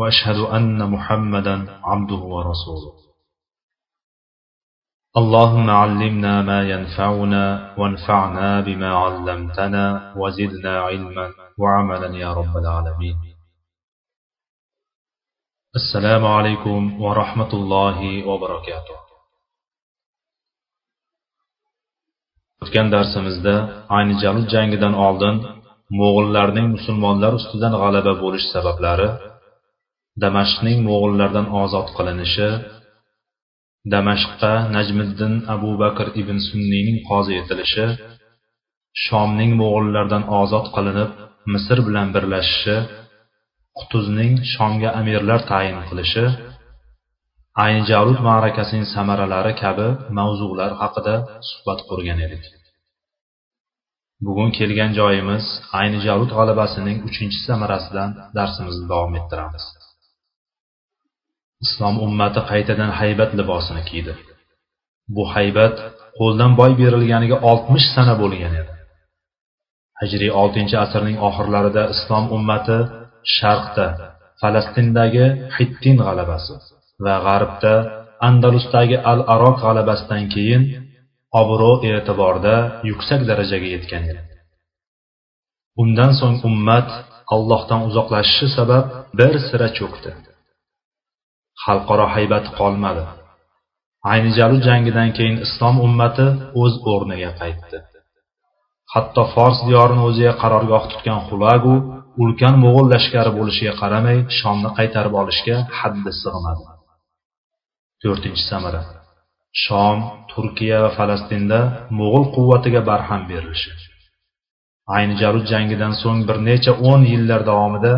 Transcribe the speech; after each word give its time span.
وأشهد 0.00 0.38
أن 0.56 0.90
محمدا 0.90 1.56
عبده 1.84 2.22
ورسوله. 2.34 2.92
اللهم 5.20 5.70
علمنا 5.70 6.42
ما 6.42 6.60
ينفعنا 6.72 7.44
وانفعنا 7.78 8.60
بما 8.60 8.90
علمتنا 9.02 10.14
وزدنا 10.20 10.74
علما 10.80 11.26
وعملا 11.58 12.10
يا 12.24 12.30
رب 12.32 12.54
العالمين. 12.62 13.16
السلام 15.80 16.26
عليكم 16.26 17.02
ورحمة 17.02 17.52
الله 17.58 17.98
وبركاته. 18.28 18.96
O'tgan 22.64 22.88
darsimizda 22.94 23.54
ayni 23.96 24.14
jalut 24.22 24.46
jangidan 24.54 24.94
oldin 25.06 25.36
mo'g'illarning 26.00 26.66
musulmonlar 26.76 27.32
ustidan 27.40 27.72
g'alaba 27.82 28.12
bo'lish 28.22 28.46
sabablari 28.54 29.08
damashqning 30.22 30.78
mo'g'illardan 30.88 31.46
ozod 31.62 31.88
qilinishi 31.96 32.48
damashqqa 33.92 34.52
najmiddin 34.76 35.34
abu 35.54 35.70
bakr 35.82 36.06
ibn 36.20 36.36
sunniyning 36.48 36.98
qozi 37.08 37.32
etilishi 37.40 37.86
shomning 39.04 39.52
mo'g'illardan 39.60 40.24
ozod 40.40 40.66
qilinib 40.76 41.10
misr 41.52 41.78
bilan 41.86 42.08
birlashishi 42.14 42.76
qutuzning 43.78 44.32
shomga 44.52 44.90
amirlar 45.00 45.40
tayin 45.50 45.78
qilishi 45.88 46.24
ayni 47.64 47.82
javlut 47.90 48.20
ma'rakasining 48.28 48.86
samaralari 48.94 49.52
kabi 49.62 49.88
mavzular 50.18 50.70
haqida 50.82 51.14
suhbat 51.48 51.80
qurgan 51.88 52.18
edik. 52.26 52.44
Bugun 54.26 54.50
kelgan 54.58 54.92
joyimiz 55.00 55.44
ayni 55.80 55.98
javlut 56.06 56.30
g'alabasining 56.38 56.98
uchinchi 57.08 57.38
samarasidan 57.48 58.10
darsimizni 58.36 58.86
davom 58.92 59.14
ettiramiz. 59.20 59.64
Islom 61.64 61.94
ummati 62.06 62.40
qaytadan 62.50 62.90
haybat 63.00 63.30
libosini 63.38 63.82
kiydi. 63.90 64.12
Bu 65.14 65.22
haybat 65.34 65.76
qo'ldan 66.18 66.52
boy 66.60 66.72
berilganiga 66.80 67.36
oltmish 67.50 67.86
sana 67.96 68.14
bo'lgan 68.22 68.54
edi. 68.60 68.72
Hijriy 70.00 70.32
oltinchi 70.42 70.76
asrning 70.84 71.16
oxirlarida 71.28 71.82
islom 71.94 72.24
ummati 72.36 72.78
sharqda 73.36 73.86
falastindagi 74.40 75.26
hittin 75.56 75.96
g'alabasi 76.06 76.54
va 77.04 77.14
g'arbda 77.26 77.74
andalusdagi 78.28 78.96
al 79.12 79.20
aroq 79.34 79.56
g'alabasidan 79.64 80.24
keyin 80.34 80.62
obro' 81.40 81.76
e'tiborda 81.90 82.56
yuksak 82.90 83.20
darajaga 83.30 83.68
yetgan 83.74 84.02
edi. 84.10 84.22
Undan 85.82 86.12
so'ng 86.20 86.36
ummat 86.48 86.88
allohdan 87.34 87.80
uzoqlashishi 87.88 88.48
sabab 88.56 88.84
bir 89.18 89.34
sira 89.48 89.68
cho'kdi. 89.78 90.10
Xalqaro 91.64 92.06
haybati 92.14 92.50
qolmadi. 92.58 93.04
Ayni 94.12 94.30
jangidan 94.68 95.10
keyin 95.16 95.36
islom 95.46 95.76
ummati 95.86 96.26
o'z 96.62 96.74
o'rniga 96.92 97.30
qaytdi. 97.40 97.78
Hatto 98.92 99.22
fors 99.34 99.58
diyorini 99.68 100.02
o'ziga 100.08 100.32
qarorgoh 100.42 100.84
tutgan 100.92 101.20
xulagu 101.28 101.74
ulkan 102.22 102.54
mo'g'ul 102.64 102.86
lashkari 102.94 103.30
bo'lishiga 103.38 103.74
qaramay 103.82 104.18
shomni 104.38 104.70
qaytarib 104.78 105.14
olishga 105.22 105.56
haddi 105.78 106.10
sig'madi. 106.22 106.64
To'rtinchi 108.02 108.44
samara. 108.50 108.82
Shom 109.64 109.98
turkiya 110.32 110.78
va 110.84 110.90
falastinda 110.98 111.58
mo'g'ul 111.98 112.24
quvvatiga 112.34 112.80
barham 112.90 113.22
berilishi. 113.30 113.70
Ayni 114.96 115.14
jangidan 115.52 115.92
so'ng 116.02 116.20
bir 116.28 116.36
necha 116.48 116.72
o'n 116.90 117.00
yillar 117.12 117.40
davomida 117.50 117.92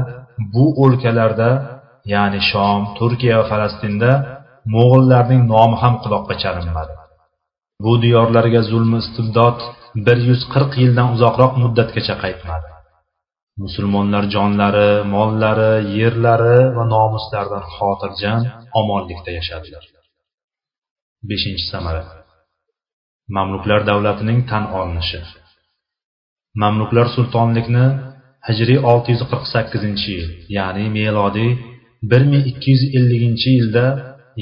bu 0.54 0.64
o'lkalarda 0.84 1.50
ya'ni 2.12 2.40
shom 2.50 2.80
turkiya 2.98 3.34
va 3.40 3.44
falastinda 3.52 4.10
mo'g'illarning 4.74 5.42
nomi 5.52 5.76
ham 5.82 5.94
quloqqa 6.04 6.34
chalinmadi. 6.42 6.94
Bu 7.84 7.92
diyorlarga 8.04 8.60
zulmi 8.70 8.98
istibdod 9.04 9.58
bir 10.06 10.18
yuz 10.28 10.42
qirq 10.52 10.72
yildan 10.82 11.08
uzoqroq 11.14 11.52
muddatgacha 11.62 12.14
qaytmadi. 12.24 12.68
Musulmonlar 13.62 14.24
jonlari 14.34 14.90
mollari 15.14 15.72
yerlari 15.98 16.58
va 16.76 16.84
nomuslaridan 16.94 17.64
xotirjam 17.76 18.40
omonlikda 18.80 19.30
yashadilar. 19.38 19.84
Beshinchi 21.28 21.64
samara. 21.72 22.02
Mamluklar 23.36 23.80
davlatining 23.90 24.40
tan 24.50 24.64
olinishi. 24.78 25.20
Mamluklar 26.62 27.06
sultonlikni 27.16 27.86
hijriy 28.48 28.78
olti 28.92 29.08
yuz 29.14 29.22
qirq 29.30 29.44
sakkizinchi 29.54 30.08
yil 30.16 30.28
ya'ni 30.56 30.84
melodiy 30.98 31.50
bir 32.10 32.22
ming 32.30 32.44
ikki 32.50 32.68
yuz 32.74 32.82
elliginchi 32.98 33.48
yilda 33.58 33.86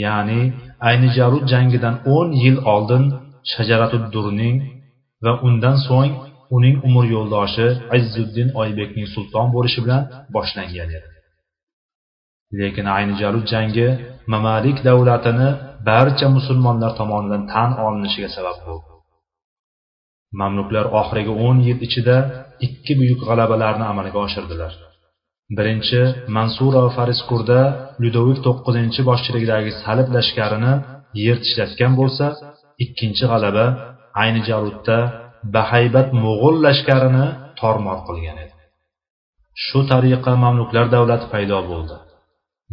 ya'ni 0.04 0.41
ayni 0.88 1.09
jarud 1.19 1.44
jangidan 1.53 1.94
o'n 2.16 2.28
yil 2.43 2.59
oldin 2.75 3.04
shajaratuddurning 3.53 4.56
va 5.25 5.32
undan 5.47 5.76
so'ng 5.88 6.12
uning 6.56 6.76
umr 6.88 7.04
yo'ldoshi 7.15 7.66
izzuddin 7.99 8.49
oybekning 8.62 9.06
sulton 9.15 9.47
bo'lishi 9.54 9.81
bilan 9.84 10.03
boshlangan 10.34 10.91
edi. 10.99 11.09
Lekin 12.59 12.87
ayni 12.97 13.15
jarud 13.22 13.44
jangi 13.53 13.87
mamalik 14.32 14.78
davlatini 14.88 15.49
barcha 15.88 16.26
musulmonlar 16.37 16.93
tomonidan 17.00 17.43
tan 17.53 17.70
olinishiga 17.87 18.31
sabab 18.37 18.59
bo'ldi. 18.66 18.88
Mamluklar 20.41 20.87
oxirgi 21.00 21.32
o'n 21.47 21.56
yil 21.66 21.78
ichida 21.87 22.16
ikki 22.66 22.93
buyuk 23.00 23.20
g'alabalarni 23.26 23.84
amalga 23.93 24.19
oshirdilar. 24.26 24.72
Birinchi 25.56 26.00
mansura 26.37 26.83
fariskurda 26.97 27.61
ludovik 28.03 28.38
to'qqizinchi 28.47 29.00
boshchiligidagi 29.11 29.71
salib 29.83 30.09
lashkarini 30.16 30.72
yer 31.25 31.37
tishlatgan 31.44 31.93
bo'lsa 32.00 32.27
ikkinchi 32.84 33.25
g'alaba 33.33 33.66
ayni 34.22 34.41
jarudda 34.49 34.99
bahaybat 35.56 36.09
mo'g'ul 36.25 36.56
lashkarini 36.66 37.27
tormor 37.61 37.99
qilgan 38.09 38.37
edi. 38.44 38.55
Shu 39.65 39.81
tariqa 39.93 40.33
mamluklar 40.44 40.87
davlati 40.94 41.27
paydo 41.33 41.59
bo'ldi. 41.71 41.97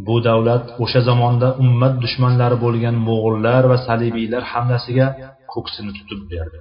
Bu 0.08 0.16
davlat 0.30 0.66
o'sha 0.84 1.02
zamonda 1.10 1.48
ummat 1.64 1.94
dushmanlari 2.04 2.58
bo'lgan 2.66 2.96
mo'g'ullar 3.08 3.64
va 3.72 3.78
salibiylar 3.88 4.44
hamlasiga 4.54 5.08
ko'ksini 5.54 5.92
tutib 5.98 6.22
berdi. 6.34 6.60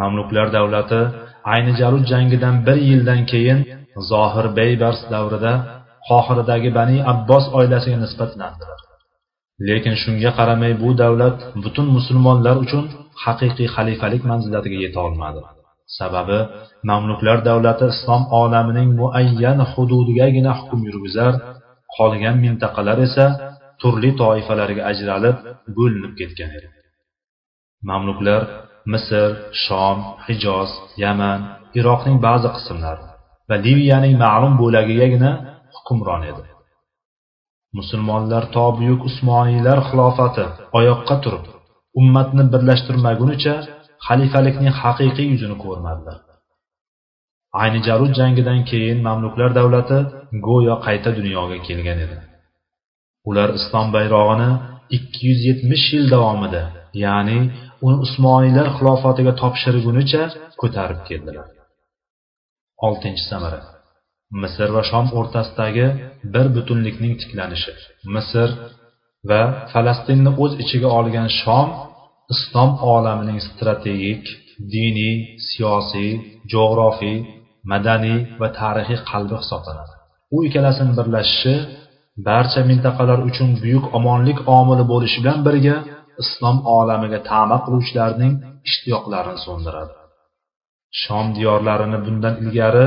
Mamluklar 0.00 0.46
davlati 0.56 1.00
ayni 1.52 1.72
jarud 1.80 2.04
jangidan 2.12 2.56
bir 2.66 2.78
yildan 2.88 3.20
keyin 3.32 3.58
zohir 4.10 4.46
beybars 4.58 5.00
davrida 5.12 5.52
qohiradagi 6.08 6.70
bani 6.78 6.96
abbos 7.12 7.44
oilasiga 7.58 7.98
nisbatlandilar. 8.04 8.78
Lekin 9.68 9.94
shunga 10.02 10.30
qaramay 10.38 10.72
bu 10.82 10.90
davlat 11.02 11.38
butun 11.64 11.86
musulmonlar 11.96 12.56
uchun 12.64 12.84
haqiqiy 13.24 13.68
xalifalik 13.76 14.22
manzilatiga 14.30 14.78
yeta 14.84 14.98
olmadi. 15.06 15.40
Sababi 15.98 16.38
mamluklar 16.90 17.38
davlati 17.48 17.84
islom 17.94 18.22
olamining 18.42 18.88
muayyan 19.00 19.58
hududigagina 19.72 20.52
hukm 20.58 20.80
yurgizar 20.88 21.32
qolgan 21.96 22.36
mintaqalar 22.44 22.98
esa 23.08 23.26
turli 23.80 24.10
toifalarga 24.22 24.82
ajralib 24.90 25.36
bo'linib 25.76 26.12
ketgan 26.20 26.50
edi. 26.58 26.68
Mamluklar 27.90 28.42
misr 28.92 29.28
shom 29.64 29.98
hijoz 30.26 30.70
yaman 31.04 31.40
iroqning 31.78 32.18
ba'zi 32.26 32.48
qismlari 32.56 33.04
va 33.48 33.56
liviyaning 33.66 34.14
ma'lum 34.24 34.54
bo'lagigagina 34.62 35.30
hukmron 35.74 36.22
edi. 36.30 36.42
Musulmonlar 37.78 38.44
to 38.54 38.64
buyuk 38.78 39.00
usmoniylar 39.08 39.78
xilofati 39.88 40.44
oyoqqa 40.78 41.16
turib 41.24 41.44
ummatni 42.00 42.44
birlashtirmagunicha 42.52 43.54
xalifalikning 44.06 44.74
haqiqiy 44.82 45.26
yuzini 45.32 45.56
ko'rmadilar. 45.64 46.18
Ayni 47.62 47.80
jarud 47.88 48.12
jangidan 48.20 48.60
keyin 48.70 48.98
mamluklar 49.06 49.50
davlati 49.58 49.98
go'yo 50.48 50.74
qayta 50.86 51.10
dunyoga 51.18 51.58
kelgan 51.66 51.98
edi. 52.06 52.18
Ular 53.28 53.48
islom 53.58 53.86
bayrog'ini 53.96 54.50
ikki 54.96 55.20
yuz 55.28 55.40
yetmish 55.48 55.86
yil 55.94 56.04
davomida 56.14 56.62
ya'ni 57.04 57.38
uni 57.86 57.96
usmoniylar 58.06 58.66
xilofatiga 58.76 59.32
topshirgunicha 59.42 60.22
ko'tarib 60.60 61.00
keldilar. 61.08 61.46
Oltinchi 62.86 63.24
samara. 63.30 63.60
Misr 64.42 64.68
va 64.76 64.82
shom 64.90 65.06
o'rtasidagi 65.18 65.86
bir 66.34 66.46
butunlikning 66.56 67.14
tiklanishi. 67.20 67.72
Misr 68.14 68.48
va 69.30 69.42
falastinni 69.72 70.30
o'z 70.42 70.52
ichiga 70.62 70.88
olgan 70.98 71.28
shom 71.40 71.68
islom 72.34 72.70
olamining 72.94 73.38
strategik 73.48 74.22
diniy 74.74 75.16
siyosiy 75.48 76.10
jo'g'rofiy 76.52 77.16
madaniy 77.72 78.18
va 78.40 78.48
tarixiy 78.60 78.98
qalbi 79.10 79.34
hisoblanadi. 79.42 79.94
U 80.34 80.36
ikkalasini 80.46 80.92
birlashishi 80.98 81.54
barcha 82.28 82.60
mintaqalar 82.70 83.18
uchun 83.28 83.50
buyuk 83.62 83.84
omonlik 83.98 84.38
omili 84.58 84.84
bo'lishi 84.92 85.18
bilan 85.22 85.40
birga 85.46 85.76
islom 86.22 86.56
olamiga 86.76 87.20
ta'ma 87.30 87.56
qiluvchilarning 87.64 88.34
ishtiyoqlarini 88.68 89.40
so'ndiradi. 89.46 89.94
Shom 91.02 91.26
diyorlarini 91.36 91.98
bundan 92.06 92.34
ilgari 92.42 92.86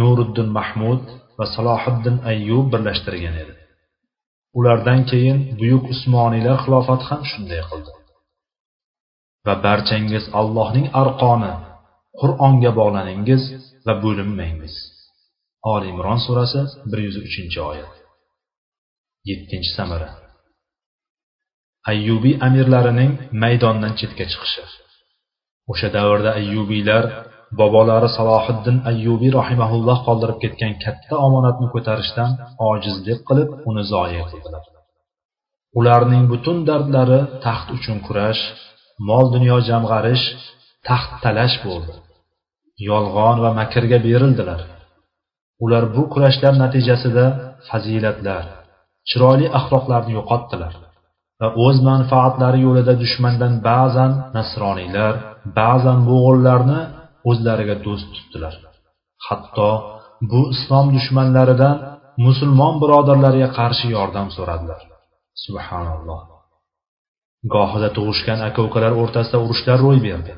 nuriddin 0.00 0.48
mahmud 0.58 1.02
va 1.38 1.46
salohiddin 1.54 2.16
ayyub 2.30 2.66
birlashtirgan 2.72 3.36
edi. 3.42 3.54
Ulardan 4.58 5.00
keyin 5.10 5.38
buyuk 5.60 5.84
usmoniylar 5.94 6.56
xilofati 6.64 7.04
ham 7.10 7.22
shunday 7.30 7.62
qildi. 7.70 7.92
Va 9.46 9.54
barchangiz 9.66 10.24
allohning 10.40 10.86
arqoni 11.02 11.54
qur'onga 12.20 12.70
bog'laningiz 12.80 13.42
va 13.86 13.94
bo'linmangiz 14.04 14.74
oli 15.72 15.86
imron 15.94 16.18
surasi 16.26 16.60
bir 16.90 16.98
yuz 17.06 17.16
uchinchi 17.26 17.60
oyat. 17.70 17.94
Yettinchi 19.28 19.70
samara. 19.78 20.08
Ayyubiy 21.90 22.34
amirlarining 22.46 23.12
maydondan 23.42 23.92
chetga 24.00 24.24
chiqishi. 24.32 24.62
O'sha 25.72 25.88
davrda 25.96 26.30
ayyubiylar 26.40 27.04
bobolari 27.60 28.08
salohiddin 28.16 28.76
ayyubiy 28.90 29.30
rahimaulloh 29.40 29.98
qoldirib 30.06 30.38
ketgan 30.44 30.74
katta 30.84 31.14
omonatni 31.26 31.66
ko'tarishdan 31.74 32.30
ojizlik 32.70 33.20
qilib 33.28 33.50
uni 33.68 33.82
zoya 33.92 34.22
qildilar. 34.30 34.64
Ularning 35.78 36.24
butun 36.32 36.58
dardlari 36.68 37.20
taxt 37.44 37.68
uchun 37.76 37.98
kurash 38.06 38.42
mol 39.08 39.26
dunyo 39.34 39.56
jamg'arish 39.68 40.24
taxt 40.88 41.12
talash 41.24 41.56
bo'ldi. 41.66 41.92
Yolg'on 42.88 43.36
va 43.44 43.50
makrga 43.60 43.98
berildilar. 44.06 44.60
Ular 45.64 45.84
bu 45.94 46.02
kurashlar 46.12 46.54
natijasida 46.62 47.24
fazilatlar 47.68 48.44
chiroyli 49.08 49.46
axloqlarni 49.58 50.12
yo'qotdilar. 50.18 50.72
Va 51.40 51.48
o'z 51.64 51.76
manfaatlari 51.90 52.58
yo'lida 52.66 52.94
dushmandan 53.02 53.52
ba'zan 53.68 54.12
nasroniylar 54.36 55.14
ba'zan 55.58 55.98
mo'g'ullarni 56.08 56.80
o'zlariga 57.30 57.76
do'st 57.86 58.08
tutdilar. 58.16 58.54
Hatto 59.26 59.70
bu 60.30 60.40
islom 60.54 60.86
dushmanlaridan 60.96 61.76
musulmon 62.26 62.74
birodarlariga 62.82 63.48
qarshi 63.58 63.86
yordam 63.96 64.28
so'radilar. 64.36 64.80
Subhanalloh. 65.44 66.20
Gohida 67.54 67.88
tug'ishgan 67.96 68.38
aka 68.48 68.60
ukalar 68.68 68.92
o'rtasida 69.02 69.38
urushlar 69.44 69.78
ro'y 69.86 69.98
berdi. 70.08 70.32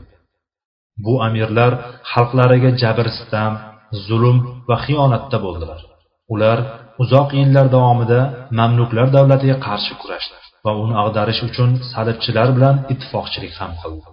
Bu 1.05 1.15
amirlar 1.27 1.73
xalqlariga 2.13 2.71
jabr 2.83 3.07
sitam 3.19 3.53
zulm 4.07 4.39
va 4.69 4.77
xiyonatda 4.85 5.39
bo'ldilar. 5.47 5.81
Ular 6.35 6.59
uzoq 7.03 7.29
yillar 7.41 7.67
davomida 7.77 8.21
mamluklar 8.59 9.07
davlatiga 9.17 9.57
qarshi 9.67 9.95
kurashdi 10.03 10.44
va 10.65 10.73
uni 10.83 10.95
ag'darish 11.05 11.41
uchun 11.49 11.71
salibchilar 11.93 12.49
bilan 12.57 12.77
ittifoqchilik 12.93 13.55
ham 13.61 13.73
qildi. 13.83 14.09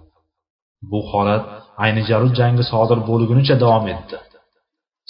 Bu 0.90 1.00
holat 1.10 1.44
ayni 1.84 2.02
jarud 2.10 2.32
jangi 2.40 2.64
sodir 2.72 2.98
bo'lgunicha 3.10 3.56
davom 3.64 3.86
etdi. 3.94 4.18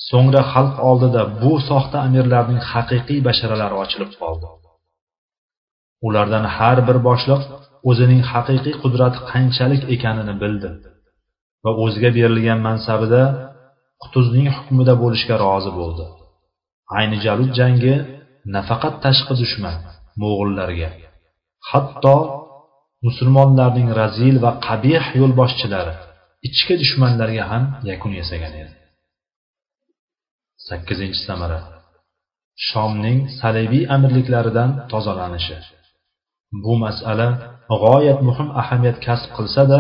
So'ngra 0.09 0.43
xalq 0.53 0.77
oldida 0.91 1.23
bu 1.43 1.53
soxta 1.69 1.97
amirlarning 2.07 2.61
haqiqiy 2.73 3.21
basharalari 3.29 3.77
ochilib 3.85 4.13
qoldi. 4.21 4.47
Ulardan 6.07 6.45
har 6.57 6.79
bir 6.89 6.99
boshliq 7.09 7.43
o'zining 7.91 8.23
haqiqiy 8.33 8.75
qudrati 8.83 9.19
qanchalik 9.31 9.83
ekanini 9.95 10.35
bildi 10.43 10.71
va 11.65 11.71
o'ziga 11.85 12.11
berilgan 12.19 12.61
mansabida 12.69 13.23
qutuzning 14.03 14.49
hukmida 14.57 14.95
bo'lishga 15.03 15.35
rozi 15.45 15.73
bo'ldi. 15.81 16.05
Ayni 16.99 17.17
jalud 17.25 17.51
jangi 17.61 17.95
nafaqat 18.57 18.95
tashqi 19.05 19.35
dushman 19.43 19.77
mo'g'ullarga 20.23 20.91
hatto 21.71 22.17
musulmonlarning 23.07 23.89
razil 24.01 24.37
va 24.45 24.53
qabih 24.67 25.05
yo'lboshchilari 25.21 25.95
ichki 26.49 26.75
dushmanlarga 26.83 27.45
ham 27.53 27.65
yakun 27.91 28.13
yasagan 28.21 28.55
edi. 28.63 28.75
Sakkizinchi 30.69 31.21
samara. 31.29 31.61
Shomning 32.69 33.21
salibiy 33.41 33.85
amirliklaridan 33.95 34.71
tozalanishi. 34.93 35.59
Bu 36.65 36.75
masala 36.85 37.29
g'oyat 37.83 38.21
muhim 38.29 38.49
ahamiyat 38.63 38.99
kasb 39.07 39.31
qilsa 39.37 39.63
da 39.73 39.79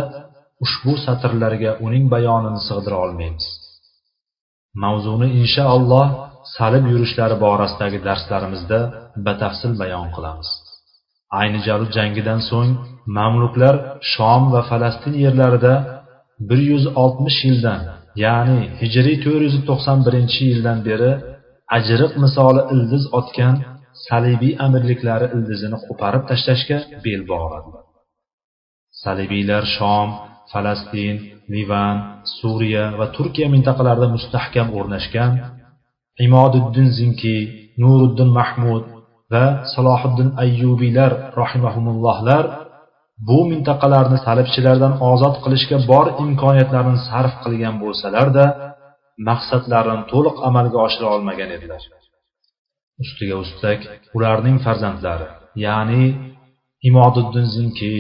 ushbu 0.64 0.92
satrlarga 1.04 1.70
uning 1.86 2.04
bayonini 2.14 2.60
sig'dira 2.68 2.96
olmaymiz. 3.04 3.46
Mavzuni 4.82 5.28
inshaalloh 5.40 6.06
salib 6.56 6.84
yurishlari 6.92 7.36
borasidagi 7.44 7.98
darslarimizda 8.08 8.78
batafsil 9.26 9.72
bayon 9.82 10.06
qilamiz. 10.16 10.48
Ayni 11.40 11.60
jarud 11.66 11.90
jangidan 11.96 12.40
so'ng 12.50 12.72
mamluklar 13.18 13.74
shom 14.12 14.42
va 14.54 14.60
falastin 14.70 15.14
yerlarida 15.24 15.74
bir 16.48 16.60
yuz 16.70 16.84
oltmish 17.02 17.38
yildan 17.48 17.80
ya'ni 18.24 18.60
hijriy 18.80 19.16
to'rt 19.24 19.42
yuz 19.46 19.56
to'qson 19.68 19.98
birinchi 20.06 20.42
yildan 20.50 20.78
beri 20.88 21.12
ajriq 21.76 22.12
misoli 22.24 22.62
ildiz 22.74 23.04
otgan 23.18 23.54
salibiy 24.06 24.52
amirliklari 24.66 25.26
ildizini 25.36 25.78
qo'parib 25.86 26.22
tashlashga 26.30 26.78
bel 27.04 27.22
bog'ladi. 27.32 27.70
Salibiylar 29.02 29.64
shom 29.76 30.08
falastin 30.52 31.16
livan 31.54 31.96
suriya 32.38 32.84
va 32.98 33.06
turkiya 33.16 33.48
mintaqalarida 33.54 34.08
mustahkam 34.16 34.68
o'rnashgan 34.78 35.32
imoduddin 36.26 36.88
zinki 36.98 37.36
nuriddin 37.82 38.30
mahmud 38.38 38.84
va 39.32 39.44
salohiddin 39.74 40.28
ayyubiylar 40.44 41.12
rahimahumullohlar 41.40 42.44
bu 43.28 43.38
mintaqalarni 43.52 44.18
salibchilardan 44.26 44.94
ozod 45.10 45.34
qilishga 45.44 45.78
bor 45.90 46.06
imkoniyatlarini 46.24 47.00
sarf 47.08 47.34
qilgan 47.44 47.74
bo'lsalarda 47.82 48.44
maqsadlarini 49.28 50.04
to'liq 50.12 50.36
amalga 50.48 50.78
oshira 50.86 51.08
olmagan 51.14 51.50
edilar. 51.56 51.82
Ustiga 53.02 53.36
ustak 53.44 53.80
ularning 54.16 54.56
farzandlari 54.66 55.26
ya'ni 55.66 56.04
imoduddin 56.88 57.46
zinki 57.56 57.92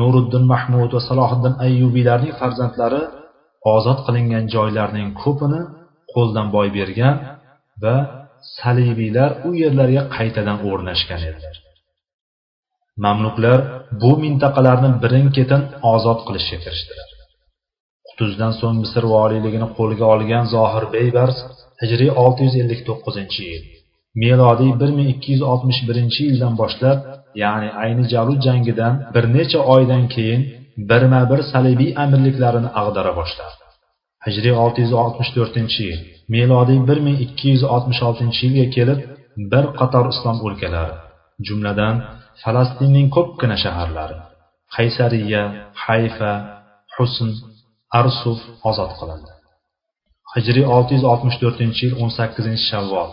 nuriddin 0.00 0.44
mahmud 0.52 0.90
va 0.96 1.00
salohiddin 1.10 1.54
ayyubiylarning 1.66 2.34
farzandlari 2.40 3.02
ozod 3.74 3.98
qilingan 4.06 4.44
joylarning 4.54 5.08
ko'pini 5.22 5.60
qo'ldan 6.14 6.46
boy 6.54 6.68
bergan 6.78 7.16
va 7.82 7.96
salibiylar 8.58 9.30
u 9.48 9.50
yerlarga 9.62 10.02
qaytadan 10.16 10.58
o'rnashgan 10.68 11.22
edilar. 11.30 11.56
Mamluklar 13.04 13.58
bu 14.02 14.12
mintaqalarni 14.24 14.90
birin 15.02 15.26
ketin 15.36 15.62
ozod 15.94 16.20
qilishga 16.26 16.58
kirishdilar. 16.64 17.08
Qutuzdan 18.08 18.52
so'ng 18.60 18.76
misr 18.84 19.04
voliyligini 19.14 19.68
qo'lga 19.78 20.06
olgan 20.14 20.44
zohir 20.54 20.84
beybars 20.96 21.38
hijriy 21.82 22.10
olti 22.22 22.40
yuz 22.46 22.54
ellik 22.62 22.80
to'qqizinchi 22.88 23.42
yil 23.50 23.64
melodiy 24.22 24.72
bir 24.80 24.90
ming 24.96 25.08
ikki 25.14 25.28
yuz 25.34 25.42
oltmish 25.52 25.80
birinchi 25.88 26.20
yildan 26.28 26.54
boshlab 26.60 26.98
ya'ni 27.42 27.68
ayni 27.82 28.04
jalud 28.12 28.40
jangidan 28.46 28.94
bir 29.14 29.24
necha 29.36 29.60
oydan 29.74 30.04
keyin 30.14 30.42
birma 30.90 31.22
bir 31.30 31.40
salibiy 31.52 31.90
amirliklarini 32.04 32.70
ag'dara 32.80 33.12
boshladi. 33.20 33.59
Hijriy 34.26 34.54
olti 34.62 34.80
yuz 34.84 34.92
oltmish 35.02 35.30
to'rtinchi 35.36 35.82
yil. 35.88 36.00
Melodiy 36.34 36.80
bir 36.88 36.98
ming 37.06 37.18
ikki 37.26 37.46
yuz 37.54 37.64
oltmish 37.74 38.00
oltinchi 38.08 38.40
yilga 38.46 38.66
kelib 38.76 39.00
bir 39.52 39.64
qator 39.78 40.04
islom 40.12 40.38
o'lkalari 40.46 40.94
jumladan 41.46 41.96
falastinning 42.42 43.08
ko'pgina 43.16 43.56
shaharlari 43.64 44.16
qaysariya 44.74 45.42
hayfa 45.84 46.32
husn 46.94 47.30
arsuf 48.00 48.40
ozod 48.70 48.92
qilindi. 48.98 49.32
Hijriy 50.34 50.66
olti 50.76 50.92
yuz 50.96 51.04
oltmish 51.12 51.38
to'rtinchi 51.42 51.82
yil 51.86 51.94
o'n 52.02 52.10
sakkizinchi 52.18 52.64
shavvol. 52.70 53.10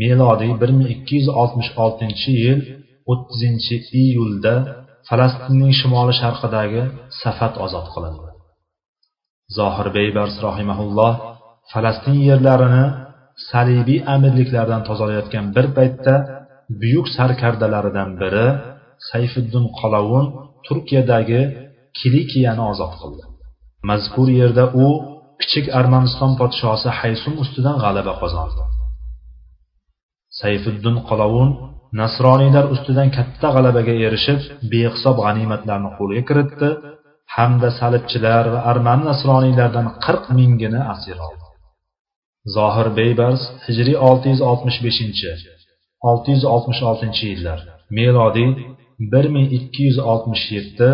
Melodiy 0.00 0.52
bir 0.60 0.70
ming 0.78 0.88
ikki 0.94 1.14
yuz 1.20 1.28
oltmish 1.40 1.70
oltinchi 1.84 2.30
yil 2.44 2.60
o'ttizinchi 3.12 3.76
iyulda 4.02 4.54
falastinning 5.08 5.72
shimoli 5.80 6.14
sharqidagi 6.20 6.82
safat 7.22 7.54
ozod 7.64 7.86
qilindi. 7.94 8.27
Zohir 9.56 9.88
beybars 9.96 10.34
rohimaulloh 10.46 11.12
falastin 11.72 12.18
yerlarini 12.28 12.84
salibiy 13.50 14.00
amirliklardan 14.14 14.82
tozalayotgan 14.88 15.46
bir 15.56 15.66
paytda 15.76 16.14
buyuk 16.80 17.06
sarkardalaridan 17.16 18.10
biri 18.20 18.46
sayfiddin 19.10 19.64
qolovun 19.78 20.26
turkiyadagi 20.66 21.42
kilikiyani 21.98 22.62
ozod 22.72 22.92
qildi. 23.00 23.24
Mazkur 23.90 24.28
yerda 24.40 24.64
u 24.84 24.86
kichik 25.40 25.66
armaniston 25.78 26.32
podshosi 26.40 26.88
haysum 27.00 27.34
ustidan 27.42 27.76
g'alaba 27.84 28.12
qozondi. 28.22 28.62
Sayfiddin 30.40 30.96
qolovun 31.08 31.50
nasroniylar 32.00 32.64
ustidan 32.74 33.08
katta 33.16 33.48
g'alabaga 33.54 33.94
erishib 34.06 34.40
behisob 34.72 35.16
g'animatlarni 35.24 35.90
qo'lga 35.98 36.22
kiritdi 36.28 36.68
hamda 37.36 37.68
salibchilar 37.78 38.44
va 38.54 38.60
arman 38.70 39.00
nasroniylardan 39.08 39.86
qirq 40.04 40.24
mingini 40.38 40.80
asir 40.94 41.16
oldi. 41.26 41.46
Zohir 42.54 42.88
beybars 42.98 43.42
hijriy 43.66 43.96
olti 44.08 44.26
yuz 44.32 44.42
oltmish 44.50 44.78
beshinchi 44.86 45.30
olti 46.10 46.28
yuz 46.34 46.44
oltmish 46.54 46.82
oltinchi 46.90 47.24
yillar 47.32 47.58
melodiy 47.98 48.50
bir 49.12 49.26
ming 49.34 49.48
ikki 49.58 49.82
yuz 49.88 49.98
oltmish 50.12 50.44
yetti 50.56 50.88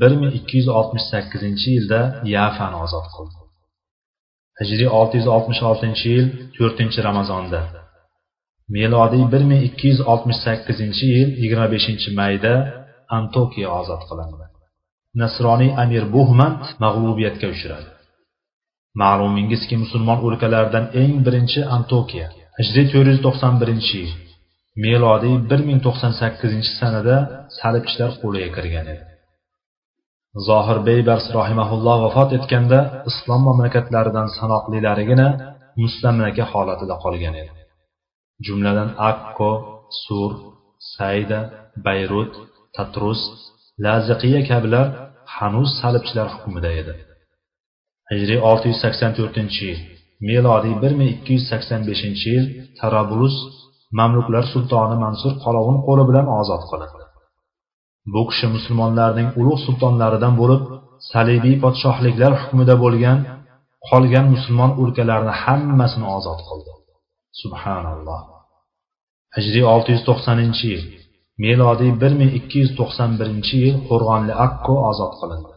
bir 0.00 0.12
ming 0.20 0.32
ikki 0.38 0.54
yuz 0.60 0.68
oltmish 0.78 1.06
sakkizinchi 1.12 1.68
yilda 1.76 2.00
yafani 2.34 2.76
ozod 2.84 3.06
qildi. 3.14 3.38
Hijriy 4.60 4.88
olti 4.98 5.14
yuz 5.20 5.28
oltmish 5.36 5.62
oltinchi 5.70 6.06
yil 6.14 6.26
to'rtinchi 6.56 7.00
ramazonda 7.08 7.60
melodiy 8.76 9.24
bir 9.32 9.42
ming 9.50 9.62
ikki 9.68 9.86
yuz 9.92 10.00
oltmish 10.12 10.40
sakkizinchi 10.46 11.06
yil 11.16 11.28
yigirma 11.42 11.66
beshinchi 11.74 12.08
mayda 12.20 12.54
antokiya 13.16 13.68
ozod 13.80 14.02
qilindi. 14.08 14.47
Nasroniy 15.22 15.70
amir 15.82 16.04
buhmand 16.16 16.62
mag'lubiyatga 16.84 17.46
uchradi. 17.54 17.88
Ma'lumingizki 19.02 19.76
musulmon 19.82 20.18
o'lkalaridan 20.26 20.84
eng 21.02 21.14
birinchi 21.26 21.60
antokiya 21.76 22.26
hijriy 22.58 22.86
to'rt 22.92 23.08
yuz 23.12 23.20
to'qson 23.26 23.54
birinchi 23.62 23.94
yil 24.02 24.12
melodiy 24.84 25.36
bir 25.50 25.60
ming 25.68 25.80
to'qson 25.86 26.12
sakkizinchi 26.20 26.70
sanada 26.80 27.16
salibchilar 27.58 28.10
qo'liga 28.22 28.48
kirgan 28.56 28.86
edi. 28.94 29.04
Zohir 30.48 30.78
beybars 30.88 31.26
rohimaulloh 31.38 31.96
vafot 32.04 32.30
etganda 32.38 32.78
islom 33.10 33.42
mamlakatlaridan 33.48 34.28
sanoqlilarigina 34.38 35.28
mustamlaka 35.82 36.44
holatida 36.52 36.96
qolgan 37.04 37.34
edi. 37.42 37.52
Jumladan 38.46 38.90
akko 39.10 39.52
sur 40.04 40.30
sayda 40.94 41.40
bayrut 41.86 42.32
tatrus 42.76 43.20
laziqiya 43.84 44.40
kabilar 44.50 44.86
hanuz 45.36 45.70
salibchilar 45.80 46.28
hukmida 46.34 46.70
edi. 46.80 46.94
Hijriy 48.10 48.40
olti 48.50 48.66
yuz 48.70 48.78
sakson 48.84 49.12
to'rtinchi 49.18 49.62
yil 49.68 49.80
melodiy 50.28 50.74
bir 50.82 50.92
ming 50.98 51.10
ikki 51.14 51.32
yuz 51.36 51.44
sakson 51.50 51.80
beshinchi 51.88 52.28
yil 52.34 52.46
tarabruz 52.78 53.36
mamluklar 53.98 54.44
sultoni 54.52 54.96
mansur 55.04 55.32
qorovul 55.44 55.78
qo'li 55.86 56.04
bilan 56.08 56.26
ozod 56.40 56.62
qilindi 56.70 57.04
bu 58.12 58.22
kishi 58.30 58.46
musulmonlarning 58.56 59.28
ulug' 59.40 59.60
sultonlaridan 59.66 60.34
bo'lib 60.40 60.62
salibiy 61.12 61.56
podshohliklar 61.64 62.32
hukmida 62.40 62.74
bo'lgan 62.84 63.18
qolgan 63.88 64.26
musulmon 64.34 64.70
o'lkalarni 64.82 65.34
hammasini 65.42 66.06
ozod 66.16 66.40
qildi. 66.48 66.72
Subhanalloh. 67.40 68.20
Hijriy 69.36 69.64
olti 69.74 69.88
yuz 69.94 70.02
to'qsoninchi 70.08 70.64
yil 70.72 70.82
melodiy 71.44 71.92
bir 72.02 72.12
ming 72.20 72.32
ikki 72.38 72.56
yuz 72.62 72.72
to'qson 72.78 73.10
birinchi 73.20 73.56
yil 73.64 73.76
qo'rg'onli 73.88 74.34
akko 74.46 74.74
ozod 74.90 75.12
qilindi. 75.20 75.52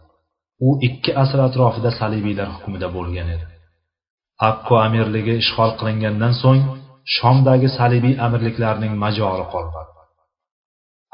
U 0.68 0.70
ikki 0.88 1.12
asr 1.24 1.40
atrofida 1.48 1.92
salibiylar 2.00 2.50
hukmida 2.56 2.88
bo'lgan 2.96 3.28
edi. 3.36 3.46
Akko 4.50 4.74
amirligi 4.88 5.34
ishg'ol 5.44 5.72
qilingandan 5.80 6.34
so'ng 6.44 6.62
shomdagi 7.16 7.70
salibiy 7.78 8.16
amirliklarning 8.26 8.94
majori 9.04 9.46
qolmadi. 9.54 9.92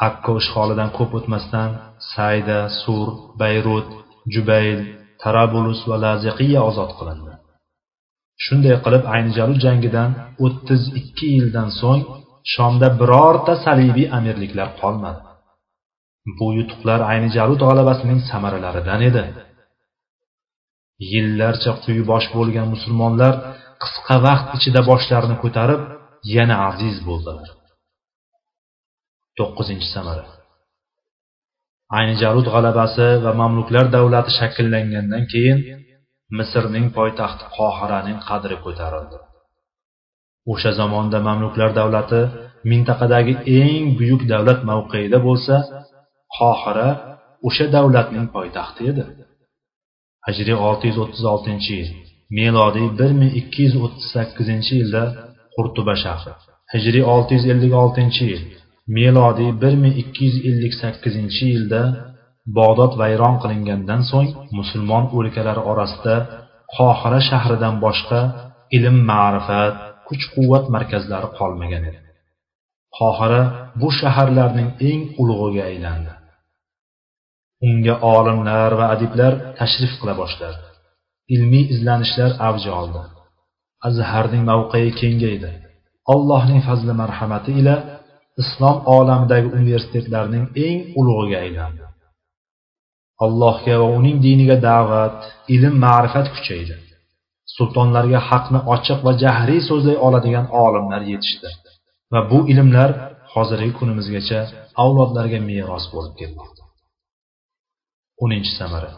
Akko 0.08 0.32
ishg'olidan 0.42 0.90
ko'p 0.98 1.12
o'tmasdan 1.18 1.70
sayda 2.14 2.60
sur 2.82 3.08
bayrut 3.42 3.90
jubayl 4.34 4.80
tarabulus 5.24 5.80
va 5.90 5.98
laziqiya 6.06 6.62
ozod 6.70 6.92
qilindi. 7.00 7.34
Shunday 8.46 8.76
qilib 8.86 9.04
ayni 9.14 9.32
jangidan 9.66 10.12
o'ttiz 10.46 10.82
ikki 11.00 11.28
yildan 11.36 11.70
so'ng 11.82 12.04
shomda 12.54 12.88
birorta 13.00 13.54
salibiy 13.66 14.08
amirliklar 14.18 14.70
qolmadi. 14.82 15.22
Bu 16.38 16.48
yutuqlar 16.58 17.00
ayni 17.12 17.30
jarud 17.38 17.60
g'alabasining 17.68 18.20
samaralaridan 18.32 19.02
edi. 19.10 19.24
Yillarcha 21.12 21.72
quyi 21.84 22.02
bosh 22.12 22.28
bo'lgan 22.36 22.68
musulmonlar 22.74 23.34
qisqa 23.84 24.16
vaqt 24.28 24.48
ichida 24.58 24.82
boshlarini 24.90 25.38
ko'tarib 25.44 25.82
yana 26.36 26.56
aziz 26.70 26.96
bo'ldilar. 27.08 27.50
To'qqizinchi 29.38 29.88
samara. 29.96 30.26
Ayni 31.98 32.16
jarud 32.24 32.48
g'alabasi 32.54 33.08
va 33.26 33.32
mamluklar 33.42 33.86
davlati 33.96 34.32
shakllangandan 34.40 35.24
keyin 35.34 35.60
misrning 36.38 36.88
poytaxti 36.98 37.46
qohiraning 37.58 38.18
qadri 38.30 38.58
ko'tarildi. 38.66 39.18
O'sha 40.52 40.72
zamonda 40.80 41.18
mamluklar 41.28 41.70
davlati 41.80 42.22
mintaqadagi 42.72 43.34
eng 43.62 43.84
buyuk 44.00 44.22
davlat 44.32 44.60
mavqeida 44.70 45.18
bo'lsa 45.28 45.56
qohira 46.38 46.90
o'sha 47.48 47.66
davlatning 47.76 48.26
poytaxti 48.36 48.82
edi. 48.92 49.04
Hijriy 50.28 50.58
olti 50.68 50.86
yuz 50.90 50.98
o'ttiz 51.04 51.24
oltinchi 51.34 51.72
yil 51.80 51.90
melodiy 52.40 52.88
bir 53.00 53.12
ming 53.20 53.32
ikki 53.42 53.62
yuz 53.66 53.76
o'ttiz 53.84 54.08
sakkizinchi 54.16 54.74
yilda 54.82 55.04
qurtuba 55.56 55.96
shahri. 56.04 56.34
Hijriy 56.74 57.04
olti 57.14 57.32
yuz 57.38 57.46
ellik 57.54 57.74
oltinchi 57.84 58.24
yil 58.32 58.44
melodiy 58.98 59.52
bir 59.62 59.74
ming 59.84 59.94
ikki 60.04 60.24
yuz 60.28 60.38
ellik 60.50 60.74
sakkizinchi 60.82 61.46
yilda 61.54 61.82
bog'dod 62.58 62.94
vayron 63.02 63.36
qilingandan 63.44 64.02
so'ng 64.12 64.30
musulmon 64.58 65.04
o'lkalari 65.18 65.62
orasida 65.72 66.16
qohira 66.76 67.20
shahridan 67.30 67.76
boshqa 67.86 68.20
ilm 68.78 68.98
ma'rifat 69.12 69.74
kuch 70.08 70.24
quvvat 70.34 70.66
markazlari 70.76 71.30
qolmagan 71.40 71.84
edi. 71.90 72.00
Qohira 72.98 73.42
bu 73.82 73.90
shaharlarning 74.00 74.70
eng 74.90 75.02
ulug'iga 75.22 75.64
aylandi. 75.72 76.14
Unga 77.68 77.96
olimlar 78.16 78.72
va 78.80 78.86
adiblar 78.96 79.34
tashrif 79.60 79.94
qila 80.00 80.14
boshladi. 80.22 80.60
Ilmiy 81.36 81.66
izlanishlar 81.74 82.32
avj 82.48 82.64
oldi. 82.80 83.02
Azharning 83.88 84.44
mavqei 84.52 84.90
kengaydi. 85.02 85.52
Allohning 86.14 86.62
fazli 86.68 86.94
marhamati 87.02 87.52
ila 87.62 87.76
islom 88.42 88.78
olamidagi 88.98 89.50
universitetlarning 89.60 90.46
eng 90.66 90.78
ulug'iga 91.00 91.38
aylandi. 91.46 91.84
Allohga 93.26 93.76
va 93.82 93.88
uning 94.00 94.18
diniga 94.26 94.58
da'vat 94.70 95.18
ilm 95.56 95.76
ma'rifat 95.86 96.28
kuchaydi. 96.36 96.76
Sultonlarga 97.56 98.20
haqni 98.30 98.60
ochiq 98.74 99.00
va 99.08 99.12
jahriy 99.24 99.62
so'zlay 99.70 99.98
oladigan 100.08 100.46
olimlar 100.66 101.02
yetishdi. 101.12 101.50
Va 102.14 102.20
bu 102.32 102.40
ilmlar 102.52 102.90
hozirgi 103.34 103.72
kunimizgacha 103.80 104.40
avlodlarga 104.84 105.40
meros 105.50 105.86
bo'lib 105.94 106.14
kelmoqda 106.22 106.64
o'ninchi 108.24 108.52
samara. 108.60 108.92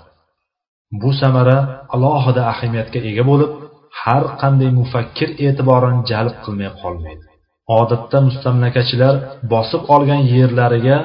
Bu 1.01 1.11
samara 1.21 1.57
alohida 1.95 2.41
ahamiyatga 2.53 2.99
ega 3.09 3.23
bo'lib 3.31 3.51
har 4.01 4.23
qanday 4.41 4.69
mufakkir 4.79 5.29
e'tiborini 5.45 6.01
jalb 6.11 6.35
qilmay 6.43 6.71
qolmaydi. 6.81 7.25
Odatda 7.79 8.17
mustamlakachilar 8.27 9.15
bosib 9.53 9.81
olgan 9.95 10.21
yerlariga 10.35 10.97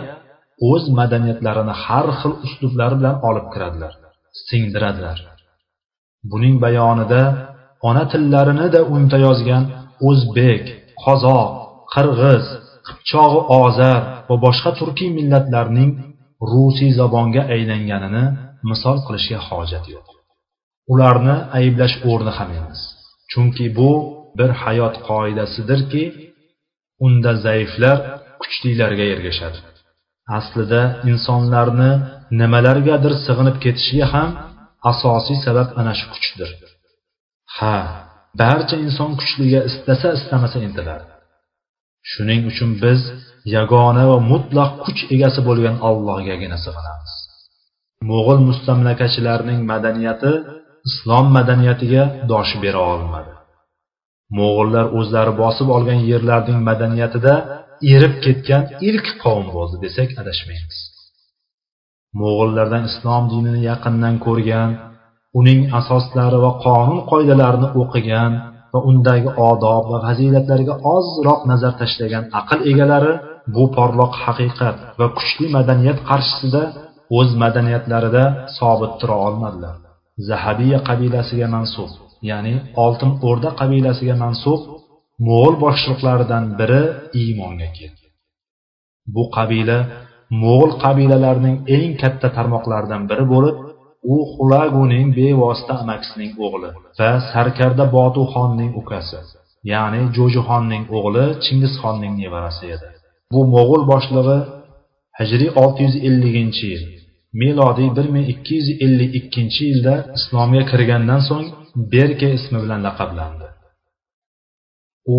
o'z 0.71 0.85
madaniyatlarini 0.99 1.75
har 1.85 2.07
xil 2.21 2.33
uslublar 2.47 2.93
bilan 2.99 3.17
olib 3.29 3.47
kiradilar 3.53 3.93
singdiradilar. 4.49 5.19
Buning 6.31 6.57
bayonida 6.64 7.23
ona 7.88 8.04
tillarinida 8.12 8.81
unta 8.97 9.16
yozgan 9.26 9.64
o'zbek 10.09 10.64
qozoq 11.04 11.50
qirg'iz 11.95 12.45
qipchog'i 12.87 13.40
ozar 13.62 14.00
va 14.28 14.37
boshqa 14.47 14.71
turkiy 14.81 15.11
millatlarning 15.19 15.90
rusiy 16.50 16.90
zabonga 17.00 17.43
aylanganini 17.54 18.25
misol 18.71 18.99
qilishga 19.07 19.38
hojat 19.49 19.85
yo'q. 19.95 20.07
Ularni 20.93 21.37
ayblash 21.59 21.97
o'rni 22.11 22.33
ham 22.38 22.50
emas 22.59 22.81
chunki 23.31 23.66
bu 23.78 23.90
bir 24.38 24.50
hayot 24.62 24.95
qoidasidirki 25.09 26.04
unda 27.07 27.33
zaiflar 27.47 27.99
kuchlilarga 28.40 29.04
ergashadi. 29.14 29.59
Aslida 30.38 30.83
insonlarni 31.11 31.93
nimalargadir 32.40 33.14
sig'inib 33.26 33.57
ketishiga 33.64 34.07
ham 34.14 34.28
asosiy 34.91 35.38
sabab 35.47 35.69
ana 35.81 35.93
shu 35.99 36.07
kuchdir. 36.14 36.50
Ha 37.57 37.76
barcha 38.41 38.76
inson 38.87 39.11
kuchliga 39.21 39.61
istasa 39.71 40.09
istamasa 40.19 40.59
intiladi 40.67 41.07
shuning 42.11 42.41
uchun 42.50 42.71
biz 42.83 43.00
yagona 43.57 44.05
va 44.11 44.19
mutlaq 44.33 44.71
kuch 44.85 45.00
egasi 45.14 45.41
bo'lgan 45.49 45.76
allohgagina 45.88 46.59
sig'inamiz. 46.64 47.12
Mo'g'ul 48.09 48.41
mustamlakachilarining 48.49 49.61
madaniyati 49.73 50.33
islom 50.88 51.26
madaniyatiga 51.37 52.03
dosh 52.33 52.53
bera 52.64 52.81
olmadi. 52.93 53.33
Mo'g'ullar 54.38 54.87
o'zlari 54.99 55.33
bosib 55.43 55.69
olgan 55.76 56.00
yerlarning 56.11 56.61
madaniyatida 56.69 57.35
erib 57.95 58.14
ketgan 58.25 58.62
ilk 58.88 59.07
qavm 59.23 59.47
bo'ldi 59.57 59.76
desak 59.85 60.09
adashmaymiz. 60.23 60.79
Mo'g'illardan 62.21 62.83
islom 62.90 63.25
dinini 63.33 63.61
yaqindan 63.71 64.14
ko'rgan 64.26 64.71
uning 65.38 65.61
asoslari 65.80 66.38
va 66.44 66.52
qonun 66.64 66.99
qoidalarini 67.11 67.68
o'qigan 67.83 68.33
va 68.73 68.80
undagi 68.90 69.30
odob 69.50 69.85
va 69.92 69.99
fazilatlarga 70.06 70.75
ozroq 70.97 71.40
nazar 71.50 71.73
tashlagan 71.80 72.25
aql 72.40 72.59
egalari 72.71 73.12
bu 73.54 73.64
porloq 73.76 74.12
haqiqat 74.25 74.76
va 74.99 75.06
kuchli 75.18 75.47
madaniyat 75.56 75.99
qarshisida 76.11 76.62
o'z 77.18 77.30
madaniyatlarida 77.42 78.25
sobit 78.59 78.92
tura 79.00 79.16
olmadilar. 79.26 79.76
Zahabiya 80.28 80.78
qabilasiga 80.88 81.49
mansub 81.56 81.90
ya'ni 82.30 82.54
oltin 82.85 83.11
o'rda 83.28 83.50
qabilasiga 83.61 84.14
mansub 84.25 84.61
mo'g'ul 85.26 85.54
boshliqlaridan 85.64 86.44
biri 86.59 86.83
iymonga 87.21 87.68
keldi. 87.78 88.06
Bu 89.14 89.23
qabila 89.37 89.78
mo'g'ul 90.43 90.73
qabilalarining 90.85 91.57
eng 91.76 91.93
katta 92.02 92.28
tarmoqlaridan 92.37 93.02
biri 93.11 93.25
bo'lib 93.35 93.57
u 94.14 94.16
xulaguning 94.33 95.09
bevosita 95.19 95.75
amakisining 95.83 96.33
o'g'li 96.45 96.71
va 96.99 97.11
sarkarda 97.33 97.85
botuxonning 97.97 98.73
ukasi 98.81 99.19
ya'ni 99.73 100.02
jo'jixonning 100.16 100.85
o'g'li 100.97 101.25
chingizxonning 101.45 102.14
nevarasi 102.23 102.64
edi. 102.75 102.88
Bu 103.33 103.40
mo'g'ul 103.54 103.83
boshlig'i 103.93 104.38
hijriy 105.19 105.50
olti 105.62 105.81
yuz 105.87 105.97
elliginchi 106.09 106.64
yil 106.73 106.85
milodiy 107.40 107.90
bir 107.97 108.07
ming 108.14 108.26
ikki 108.35 108.54
yuz 108.59 108.69
ellik 108.85 109.12
ikkinchi 109.21 109.62
yilda 109.71 109.95
islomga 110.19 110.62
kirgandan 110.71 111.21
so'ng 111.28 111.47
berke 111.93 112.28
ismi 112.38 112.59
bilan 112.64 112.81
laqablandi. 112.87 113.47
U 115.16 115.19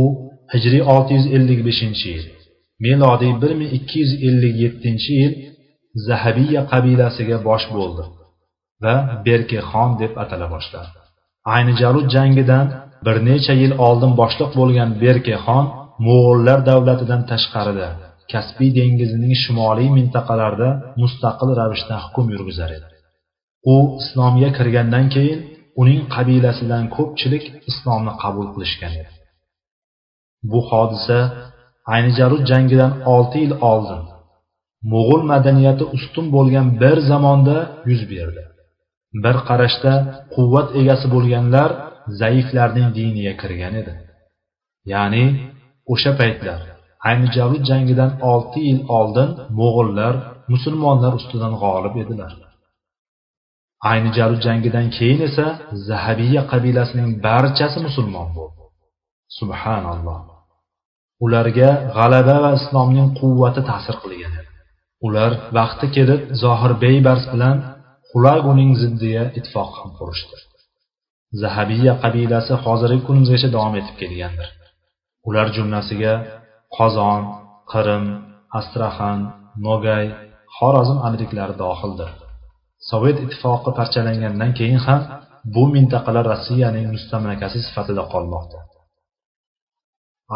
hijriy 0.53 0.83
olti 0.93 1.11
yuz 1.17 1.27
ellik 1.35 1.59
beshinchi 1.67 2.07
yil 2.15 2.25
milodiy 2.83 3.33
bir 3.41 3.51
ming 3.59 3.71
ikki 3.77 3.97
yuz 4.03 4.13
ellik 4.27 4.55
yettinchi 4.63 5.11
yil 5.21 5.33
zahabiya 6.07 6.61
qabilasiga 6.71 7.37
bosh 7.49 7.65
bo'ldi 7.75 8.03
va 8.83 8.95
berke 9.27 9.59
xon 9.69 9.89
deb 10.01 10.13
atala 10.23 10.47
boshladi. 10.55 10.89
Ayni 11.55 11.73
jarud 11.81 12.07
jangidan 12.15 12.65
bir 13.05 13.17
necha 13.29 13.53
yil 13.61 13.73
oldin 13.87 14.11
boshliq 14.21 14.51
bo'lgan 14.59 14.89
berke 15.03 15.35
xon 15.45 15.65
mo'g'ullar 16.07 16.59
davlatidan 16.69 17.21
tashqarida 17.31 17.87
kaspiy 18.31 18.69
dengizining 18.79 19.33
shimoliy 19.43 19.89
mintaqalarida 19.97 20.69
mustaqil 21.01 21.49
ravishda 21.59 21.95
hukm 22.05 22.25
yurgizar 22.33 22.69
edi. 22.77 22.87
U 23.73 23.75
islomga 24.01 24.49
kirgandan 24.57 25.05
keyin 25.15 25.39
uning 25.81 26.01
qabilasidan 26.15 26.83
ko'pchilik 26.95 27.43
islomni 27.71 28.13
qabul 28.23 28.47
qilishgan 28.53 28.93
edi. 29.01 29.11
Bu 30.51 30.59
hodisa 30.69 31.19
ayni 31.93 32.11
jarud 32.19 32.43
jangidan 32.51 32.91
olti 33.13 33.37
yil 33.43 33.53
oldin 33.71 34.03
mo'g'ul 34.91 35.23
madaniyati 35.31 35.85
ustun 35.95 36.25
bo'lgan 36.35 36.67
bir 36.81 36.97
zamonda 37.09 37.57
yuz 37.89 38.01
berdi. 38.13 38.43
Bir 39.23 39.35
qarashda 39.47 39.93
quvvat 40.35 40.67
egasi 40.79 41.07
bo'lganlar 41.15 41.69
zaiflarning 42.21 42.89
diniga 42.97 43.33
kirgan 43.41 43.73
edi. 43.81 43.93
Ya'ni 44.93 45.25
o'sha 45.93 46.11
paytlar 46.21 46.59
ayni 47.07 47.27
javud 47.37 47.63
jangidan 47.69 48.11
olti 48.31 48.59
yil 48.69 48.81
oldin 48.97 49.29
mo'g'ullar 49.59 50.13
musulmonlar 50.53 51.11
ustidan 51.19 51.53
g'olib 51.61 51.95
edilar. 52.03 52.31
Ayni 53.91 54.09
jarud 54.17 54.41
jangidan 54.47 54.87
keyin 54.97 55.21
esa 55.29 55.47
zahabiya 55.87 56.41
qabilasining 56.51 57.09
barchasi 57.25 57.77
musulmon 57.87 58.29
bo'ldi. 58.37 58.63
Subhanalloh. 59.39 60.34
Ularga 61.25 61.69
g'alaba 61.97 62.35
va 62.45 62.51
islomning 62.59 63.09
quvvati 63.19 63.61
ta'sir 63.69 63.95
qilgan. 64.03 64.33
Ular 65.07 65.31
vaqti 65.57 65.87
kelib 65.95 66.21
zohir 66.43 66.71
beybars 66.83 67.23
bilan 67.33 67.57
xulaguning 68.09 68.71
ziddiga 68.81 69.23
ittifoq 69.37 69.71
ham 69.79 69.89
qurishdi. 69.99 70.37
Zahabiya 71.41 71.93
qabilasi 72.03 72.53
hozirgi 72.65 73.01
kunimizgacha 73.07 73.49
davom 73.55 73.75
etib 73.81 73.95
kelgandir. 74.01 74.49
Ular 75.27 75.47
jumlasiga 75.55 76.13
qozon 76.77 77.21
qirim 77.71 78.05
astraxan 78.59 79.19
nogay 79.67 80.05
xorazm 80.57 80.97
amirliklari 81.07 81.55
dohildir. 81.63 82.11
Sovet 82.89 83.17
ittifoqi 83.25 83.71
parchalangandan 83.79 84.51
keyin 84.59 84.81
ham 84.85 85.01
bu 85.55 85.63
mintaqalar 85.75 86.25
rossiyaning 86.33 86.85
mustamlakasi 86.95 87.59
sifatida 87.67 88.03
qolmoqda. 88.13 88.59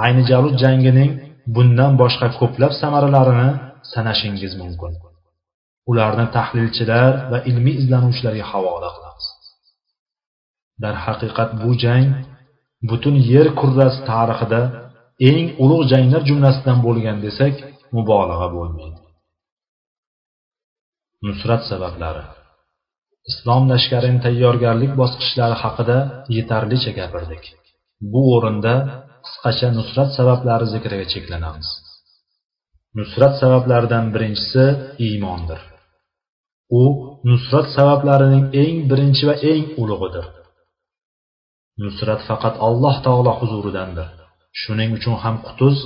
Ayni 0.03 0.23
javud 0.31 0.55
jangining 0.63 1.11
bundan 1.55 1.91
boshqa 2.01 2.27
ko'plab 2.39 2.73
samaralarini 2.81 3.49
sanashingiz 3.93 4.53
mumkin. 4.61 4.93
Ularni 5.91 6.25
tahlilchilar 6.37 7.11
va 7.31 7.37
ilmiy 7.49 7.75
izlanuvchilarga 7.81 8.45
havola 8.51 8.89
qilamiz. 8.95 9.25
Darhaqiqat 10.83 11.49
bu 11.61 11.71
jang 11.83 12.07
butun 12.89 13.15
yer 13.31 13.47
kurrasi 13.59 13.99
tarixida 14.11 14.61
eng 15.31 15.45
ulug' 15.63 15.85
janglar 15.91 16.21
jumlasidan 16.29 16.77
bo'lgan 16.85 17.17
desak 17.25 17.55
mubolag'a 17.95 18.47
bo'lmaydi. 18.55 18.99
Nusrat 21.25 21.61
sabablari. 21.71 22.23
Islom 23.29 23.63
lashkarining 23.71 24.19
tayyorgarlik 24.25 24.91
bosqichlari 25.01 25.55
haqida 25.63 25.97
yetarlicha 26.37 26.91
gapirdik. 26.99 27.43
Bu 28.11 28.21
o'rinda 28.35 28.73
qisqacha 29.29 29.67
nusrat 29.79 30.09
sabablari 30.17 30.65
zikriga 30.73 31.05
cheklanamiz. 31.13 31.69
Nusrat 32.97 33.33
sabablaridan 33.41 34.05
birinchisi 34.13 34.65
iymondir. 35.05 35.61
U 36.81 36.83
nusrat 37.29 37.67
sabablarining 37.77 38.45
eng 38.63 38.75
birinchi 38.89 39.23
va 39.29 39.35
eng 39.51 39.65
ulug'idir. 39.81 40.25
Nusrat 41.83 42.21
faqat 42.29 42.55
alloh 42.67 42.95
taolo 43.05 43.33
huzuridandir. 43.39 44.07
Shuning 44.61 44.89
uchun 44.97 45.15
ham 45.23 45.35
qutuz 45.47 45.77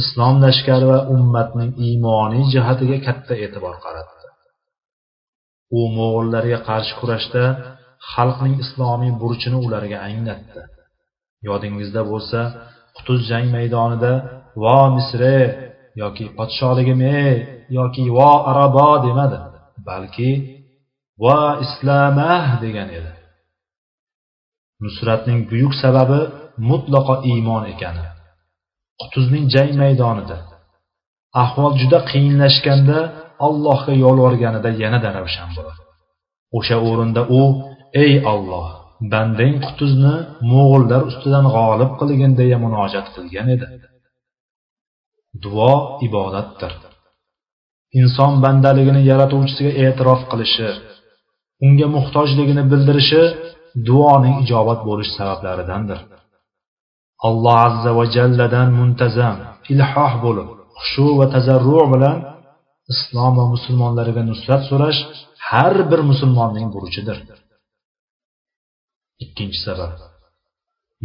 islom 0.00 0.34
lashkari 0.44 0.86
va 0.92 0.98
ummatning 1.14 1.70
iymoniy 1.86 2.44
jihatiga 2.54 2.96
katta 3.06 3.34
e'tibor 3.44 3.76
qaratdi. 3.84 4.26
U 5.78 5.80
mo'g'ullarga 5.96 6.58
qarshi 6.68 6.94
kurashda 7.00 7.44
xalqning 8.12 8.54
islomiy 8.64 9.12
burchini 9.22 9.58
ularga 9.66 9.98
anglatdi. 10.08 10.62
Yodingizda 11.48 12.02
bo'lsa 12.10 12.40
qutuz 12.96 13.20
jang 13.30 13.46
maydonida 13.56 14.12
vo 14.62 14.78
misri 14.96 15.38
yoki 16.02 16.24
podsholigim 16.38 17.00
ey 17.22 17.36
yoki 17.78 18.04
vo 18.16 18.30
arabo 18.50 18.90
demadi 19.06 19.38
balki 19.88 20.30
va 21.24 21.40
islamah 21.64 22.44
degan 22.64 22.88
edi. 22.98 23.12
Nusratning 24.84 25.40
buyuk 25.50 25.72
sababi 25.82 26.20
mutlaqo 26.70 27.14
iymon 27.32 27.62
ekani. 27.72 28.06
Qutuzning 29.00 29.44
jang 29.54 29.72
maydonida 29.82 30.38
ahvol 31.42 31.72
juda 31.80 31.98
qiyinlashganda 32.10 32.98
allohga 33.46 33.92
yolvorganida 34.04 34.70
yanada 34.82 35.08
ravshan 35.18 35.48
bo'ladi. 35.56 35.82
O'sha 36.58 36.76
o'rinda 36.88 37.22
u 37.40 37.42
ey 38.04 38.12
olloh 38.32 38.68
bandang 39.12 39.54
qutuzni 39.66 40.14
mo'g'ullar 40.52 41.02
ustidan 41.10 41.46
g'olib 41.56 41.90
qilgin 42.00 42.32
deya 42.40 42.56
munojat 42.64 43.06
qilgan 43.14 43.48
edi. 43.54 43.66
Duo 45.44 45.74
ibodatdir. 46.06 46.72
Inson 48.00 48.32
bandaligini 48.44 49.02
yaratuvchisiga 49.10 49.72
e'tirof 49.84 50.20
qilishi 50.30 50.68
unga 51.64 51.86
muhtojligini 51.96 52.64
bildirishi 52.72 53.22
duoning 53.88 54.36
ijobat 54.44 54.80
bo'lish 54.88 55.10
sabablaridandir. 55.18 56.00
Alloh 57.28 57.56
azza 57.68 57.90
va 57.98 58.04
jalladan 58.16 58.68
muntazam 58.78 59.36
ilhoh 59.72 60.12
bo'lib 60.24 60.48
xushu 60.78 61.06
va 61.18 61.26
tazarru 61.34 61.82
bilan 61.94 62.16
islom 62.92 63.32
va 63.38 63.44
musulmonlarga 63.54 64.22
nusrat 64.30 64.62
so'rash 64.70 65.00
har 65.48 65.74
bir 65.90 66.00
musulmonning 66.10 66.68
burchidir. 66.74 67.18
Ikkinchi 69.24 69.60
sabab 69.66 69.92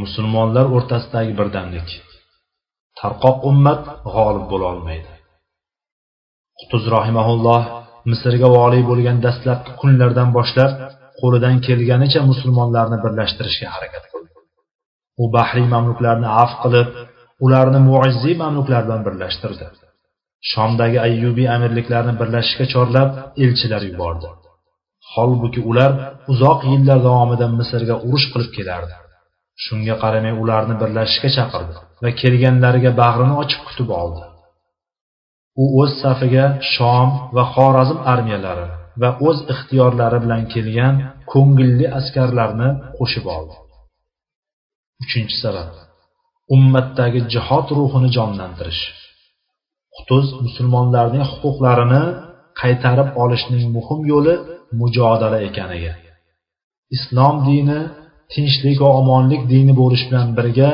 musulmonlar 0.01 0.65
o'rtasidagi 0.75 1.33
birdamlik 1.39 1.89
tarqoq 3.01 3.37
ummat 3.51 3.81
g'olib 4.13 4.45
bo'la 4.51 4.65
olmaydi. 4.73 5.11
Qutuz 6.59 6.83
rohimaulloh 6.95 7.63
misrga 8.11 8.49
voliy 8.57 8.83
bo'lgan 8.89 9.17
dastlabki 9.25 9.71
kunlardan 9.81 10.29
boshlab 10.37 10.71
qo'lidan 11.21 11.55
kelganicha 11.67 12.21
musulmonlarni 12.31 12.97
birlashtirishga 13.05 13.67
harakat 13.75 14.03
qildi. 14.11 14.29
U 15.21 15.23
bahriy 15.35 15.67
mamluklarni 15.75 16.29
afv 16.43 16.55
qilib 16.63 16.89
ularni 17.45 17.79
muizziy 17.89 18.35
mamluklar 18.43 18.81
bilan 18.87 19.01
birlashtirdi. 19.07 19.65
Shomdagi 20.51 20.97
ayyubiy 21.07 21.47
amirliklarni 21.55 22.13
birlashishga 22.21 22.65
chorlab 22.73 23.09
elchilar 23.45 23.81
yubordi. 23.89 24.29
Holbuki 25.13 25.61
ular 25.69 25.91
uzoq 26.31 26.59
yillar 26.71 26.99
davomida 27.07 27.45
misrga 27.59 27.95
urush 28.07 28.27
qilib 28.33 28.51
kelardi. 28.57 28.95
Shunga 29.63 29.95
qaramay 30.03 30.33
ularni 30.43 30.75
birlashishga 30.81 31.29
chaqirdi 31.37 31.75
va 32.03 32.09
kelganlariga 32.21 32.91
bag'rini 33.01 33.35
ochib 33.43 33.61
kutib 33.67 33.89
oldi. 34.01 34.23
U 35.61 35.65
o'z 35.81 35.91
safiga 36.03 36.45
shom 36.73 37.09
va 37.35 37.43
xorazm 37.53 37.99
armiyalari 38.13 38.67
va 39.01 39.09
o'z 39.27 39.37
ixtiyorlari 39.53 40.17
bilan 40.23 40.43
kelgan 40.53 40.95
ko'ngilli 41.31 41.85
askarlarni 41.99 42.69
qo'shib 42.97 43.25
oldi. 43.37 43.55
Uchinchi 45.03 45.35
sabab 45.43 45.69
ummatdagi 46.55 47.19
jihod 47.33 47.67
ruhini 47.77 48.09
jonlantirish. 48.17 48.81
Qutuz 49.95 50.27
musulmonlarning 50.45 51.25
huquqlarini 51.31 52.03
qaytarib 52.61 53.09
olishning 53.23 53.63
muhim 53.75 53.99
yo'li 54.11 54.35
mujodala 54.79 55.37
ekaniga. 55.47 55.93
Islom 56.95 57.35
dini 57.47 57.79
tinchlik 58.33 58.77
va 58.83 58.89
omonlik 59.01 59.41
dini 59.53 59.73
bo'lish 59.81 60.03
bilan 60.09 60.27
birga 60.37 60.71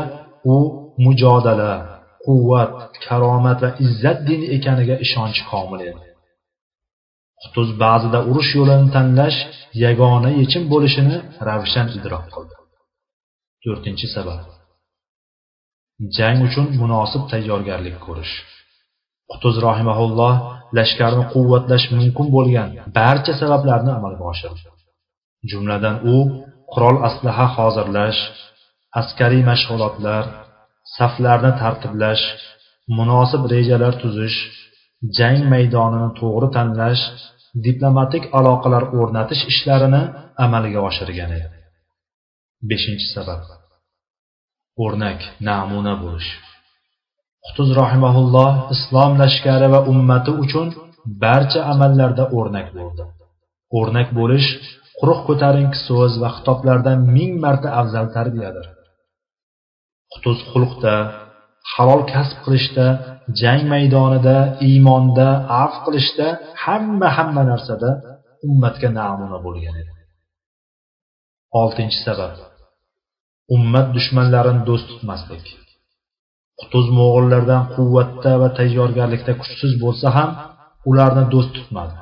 u 0.54 0.58
mujodala 1.06 1.74
quvvat 2.26 2.74
karomat 3.06 3.58
va 3.64 3.70
izzat 3.86 4.20
dini 4.30 4.46
ekaniga 4.58 4.96
ishonchi 5.06 5.42
komil 5.52 5.82
edi. 5.92 6.06
Qutuz 7.42 7.70
ba'zida 7.84 8.20
urush 8.30 8.52
yo'lini 8.58 8.88
tanlash 8.96 9.40
yagona 9.84 10.30
yechim 10.42 10.64
bo'lishini 10.74 11.18
ravshan 11.48 11.88
idrok 11.98 12.26
qildi. 12.34 12.56
To'rtinchi 13.64 14.08
sabab. 14.16 14.40
Jang 16.18 16.38
uchun 16.48 16.68
munosib 16.82 17.24
tayyorgarlik 17.32 17.98
ko'rish. 18.06 18.34
Qutuz 19.32 19.56
rohimaulloh 19.66 20.34
lashkarni 20.78 21.24
quvvatlash 21.34 21.86
mumkin 21.98 22.28
bo'lgan 22.36 22.70
barcha 22.98 23.34
sabablarni 23.42 23.92
amalga 24.00 24.24
oshirdi. 24.32 24.62
Jumladan 25.50 25.96
u 26.14 26.16
qurol 26.74 26.98
aslaha 27.10 27.46
hozirlash 27.58 28.20
askariy 29.02 29.44
mashg'ulotlar 29.50 30.24
saflarni 30.98 31.52
tartiblash 31.62 32.24
munosib 32.98 33.42
rejalar 33.54 33.94
tuzish 34.04 34.38
jang 35.18 35.40
maydonini 35.54 36.10
to'g'ri 36.20 36.48
tanlash 36.58 37.04
diplomatik 37.66 38.24
aloqalar 38.40 38.84
o'rnatish 39.00 39.44
ishlarini 39.52 40.02
amalga 40.46 40.80
oshirgan 40.90 41.32
edi. 41.40 41.58
Beshinchi 42.70 43.08
sabab. 43.16 43.42
O'rnak 44.84 45.20
namuna 45.50 45.94
bo'lish. 46.04 46.30
Qutuz 47.48 47.70
rahimaulloh 47.82 48.52
islom 48.76 49.12
lashkari 49.22 49.68
va 49.74 49.80
ummati 49.92 50.32
uchun 50.44 50.68
barcha 51.24 51.60
amallarda 51.74 52.24
o'rnak 52.38 52.68
bo'ldi. 52.78 53.04
O'rnak 53.80 54.10
bo'lish 54.20 54.48
quruq 55.00 55.20
ko'tarinki 55.28 55.78
so'z 55.88 56.14
va 56.22 56.30
xitoblardan 56.38 57.00
ming 57.16 57.34
marta 57.46 57.70
afzal 57.82 58.06
tarbiyadir. 58.18 58.66
Qutuz 60.14 60.38
xulqda 60.52 60.94
halol 61.74 62.02
kasb 62.14 62.38
qilishda 62.46 62.86
jang 63.42 63.64
maydonida 63.74 64.38
iymonda 64.68 65.30
af 65.64 65.74
qilishda 65.86 66.28
hamma 66.64 67.10
hamma 67.18 67.44
narsada 67.52 67.90
ummatga 68.48 68.90
namuna 69.00 69.38
bo'lgan 69.46 69.76
edi. 69.82 69.92
Oltinchi 71.62 72.00
sabab 72.08 72.34
ummat 73.56 73.88
dushmanlarini 73.96 74.62
do'st 74.70 74.86
tutmaslik. 74.92 75.46
Qutuz 76.60 76.86
mo'g'illardan 77.00 77.64
quvvatda 77.76 78.32
va 78.42 78.50
tayyorgarlikda 78.60 79.34
kuchsiz 79.42 79.72
bo'lsa 79.84 80.08
ham 80.18 80.30
ularni 80.90 81.24
do'st 81.34 81.52
tutmadi. 81.58 81.96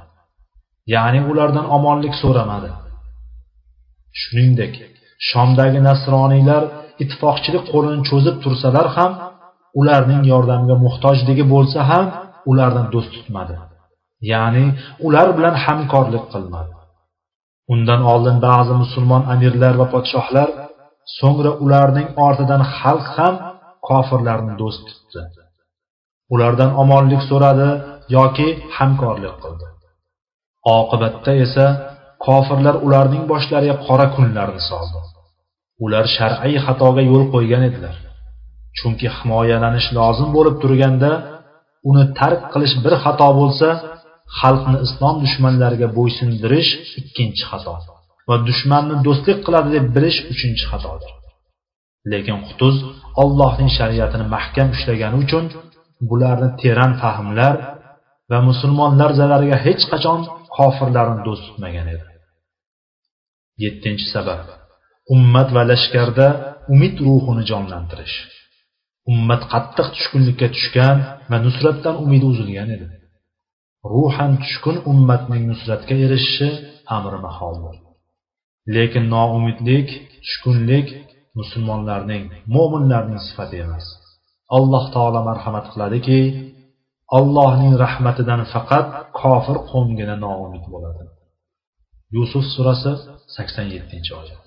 Ya'ni 0.94 1.20
ulardan 1.32 1.66
omonlik 1.78 2.14
so'ramadi. 2.24 2.70
Shuningdek 4.20 4.74
shomdagi 5.30 5.80
nasroniylar 5.90 6.64
ittifoqchilik 7.04 7.64
qo'lini 7.72 8.02
cho'zib 8.10 8.36
tursalar 8.44 8.88
ham 8.98 9.12
ularning 9.80 10.22
yordamiga 10.32 10.76
muhtojligi 10.86 11.46
bo'lsa 11.54 11.80
ham 11.92 12.06
ularni 12.52 12.84
do'st 12.94 13.12
tutmadi. 13.16 13.56
Ya'ni 14.32 14.66
ular 15.08 15.28
bilan 15.38 15.56
hamkorlik 15.66 16.26
qilmadi. 16.34 16.74
Undan 17.74 18.02
oldin 18.12 18.38
ba'zi 18.48 18.74
musulmon 18.84 19.24
amirlar 19.34 19.74
va 19.82 19.86
podshohlar 19.94 20.50
so'ngra 21.20 21.52
ularning 21.66 22.08
ortidan 22.28 22.62
xalq 22.78 23.08
ham 23.18 23.36
kofirlarni 23.90 24.54
do'st 24.62 24.82
tutdi. 24.90 25.22
Ulardan 26.34 26.72
omonlik 26.82 27.22
so'radi 27.30 27.70
yoki 28.18 28.48
hamkorlik 28.78 29.36
qildi. 29.44 29.68
Oqibatda 30.78 31.32
esa 31.46 31.66
kofirlar 32.26 32.76
ularning 32.86 33.24
boshlariga 33.32 33.76
qora 33.88 34.08
kunlarni 34.16 34.62
soldi. 34.70 35.00
Ular 35.86 36.06
shar'iy 36.18 36.58
xatoga 36.66 37.02
yo'l 37.12 37.24
qo'ygan 37.34 37.64
edilar. 37.70 37.96
Chunki 38.78 39.08
himoyalanish 39.18 39.88
lozim 39.98 40.30
bo'lib 40.38 40.56
turganda 40.64 41.12
uni 41.90 42.04
tark 42.20 42.42
qilish 42.54 42.76
bir 42.84 42.94
xato 43.04 43.30
bo'lsa 43.40 43.68
xalqni 44.40 44.78
islom 44.86 45.16
dushmanlariga 45.24 45.88
bo'ysundirish 45.98 46.72
ikkinchi 47.00 47.44
xato 47.52 47.74
va 48.30 48.36
dushmanni 48.50 48.96
do'stlik 49.06 49.40
qiladi 49.46 49.70
deb 49.78 49.86
bilish 49.96 50.20
uchinchi 50.34 50.64
xatodir. 50.72 51.12
Lekin 52.12 52.38
qutuz 52.48 52.76
allohning 53.22 53.70
shariatini 53.78 54.26
mahkam 54.36 54.68
ushlagani 54.76 55.18
uchun 55.24 55.46
bularni 56.10 56.50
teran 56.62 56.92
fahmlar 57.04 57.54
va 58.32 58.40
musulmonlar 58.50 59.12
zarariga 59.20 59.58
hech 59.66 59.84
qachon 59.92 60.20
kofirlarni 60.58 61.20
do'st 61.28 61.44
tutmagan 61.48 61.88
edi. 61.96 62.06
Yettinchi 63.64 64.06
sabab 64.16 64.42
ummat 65.16 65.50
va 65.56 65.64
lashkarda 65.72 66.28
umid 66.74 66.96
ruhini 67.06 67.44
jonlantirish. 67.52 68.16
Ummat 69.12 69.42
qattiq 69.54 69.88
tushkunlikka 69.96 70.48
tushgan 70.56 70.98
va 71.30 71.38
nusratdan 71.46 71.96
umidi 72.06 72.26
uzilgan 72.32 72.70
edi. 72.76 72.88
Ruhan 73.92 74.32
tushkun 74.44 74.78
ummatning 74.92 75.44
nusratga 75.52 75.96
erishishi 76.06 76.50
amri 76.98 77.20
maholdir 77.28 77.76
lekin 78.74 79.06
noumidlik 79.16 79.90
tushkunlik 80.26 80.88
musulmonlarning 81.40 82.24
mo'minlarning 82.56 83.20
sifati 83.28 83.58
emas. 83.66 83.86
Alloh 84.58 84.84
taolo 84.96 85.22
marhamat 85.30 85.66
qiladiki 85.74 86.20
allohning 87.18 87.74
rahmatidan 87.84 88.42
faqat 88.54 88.88
kofir 89.20 89.58
qo'mgina 89.72 90.16
noumid 90.26 90.64
bo'ladi. 90.74 91.04
Yusuf 92.16 92.46
surasi 92.56 92.92
sakson 93.36 93.68
yettinchi 93.76 94.12
oyat. 94.22 94.42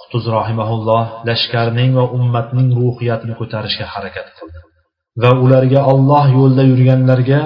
Qutuz 0.00 0.24
rohimaulloh 0.36 1.04
lashkarning 1.28 1.90
va 1.98 2.04
ummatning 2.18 2.68
ruhiyatini 2.80 3.34
ko'tarishga 3.40 3.86
harakat 3.94 4.28
qildi. 4.38 4.58
Va 5.22 5.30
ularga 5.44 5.80
olloh 5.92 6.24
yo'lida 6.38 6.64
yurganlarga 6.72 7.40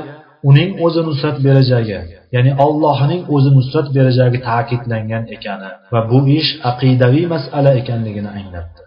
uning 0.51 0.71
o'zi 0.85 1.01
nusrat 1.09 1.37
berajagi 1.47 1.99
ya'ni 2.35 2.53
allohning 2.64 3.23
o'zi 3.35 3.51
nusrat 3.59 3.87
berajagi 3.97 4.38
ta'kidlangan 4.49 5.25
ekani 5.37 5.71
va 5.93 6.01
bu 6.11 6.19
ish 6.41 6.51
aqidaviy 6.71 7.27
masala 7.35 7.71
ekanligini 7.81 8.31
anglatdi. 8.38 8.83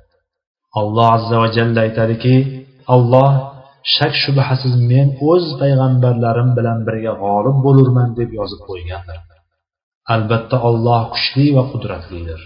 Alloh 0.80 1.08
azza 1.18 1.38
va 1.44 1.48
jalla 1.58 1.80
aytadiki 1.88 2.36
alloh 2.96 3.32
shak 3.96 4.14
shubhasiz 4.24 4.74
men 4.92 5.08
o'z 5.32 5.46
payg'ambarlarim 5.62 6.50
bilan 6.58 6.80
birga 6.88 7.14
g'olib 7.24 7.58
bo'lurman 7.66 8.10
deb 8.20 8.30
yozib 8.40 8.62
qo'ygandir 8.70 9.20
albatta 10.14 10.58
olloh 10.70 11.02
kuchli 11.14 11.46
va 11.58 11.64
qudratlidir. 11.72 12.42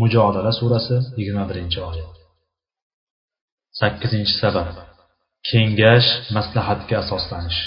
Mujodala 0.00 0.52
surasi 0.60 0.96
yigirma 1.18 1.44
birinchi 1.50 1.78
oyat. 1.90 2.14
Sakkizinchi 3.80 4.34
sabab 4.42 4.68
kengash 5.48 6.08
maslahatga 6.36 6.94
asoslanish. 7.02 7.60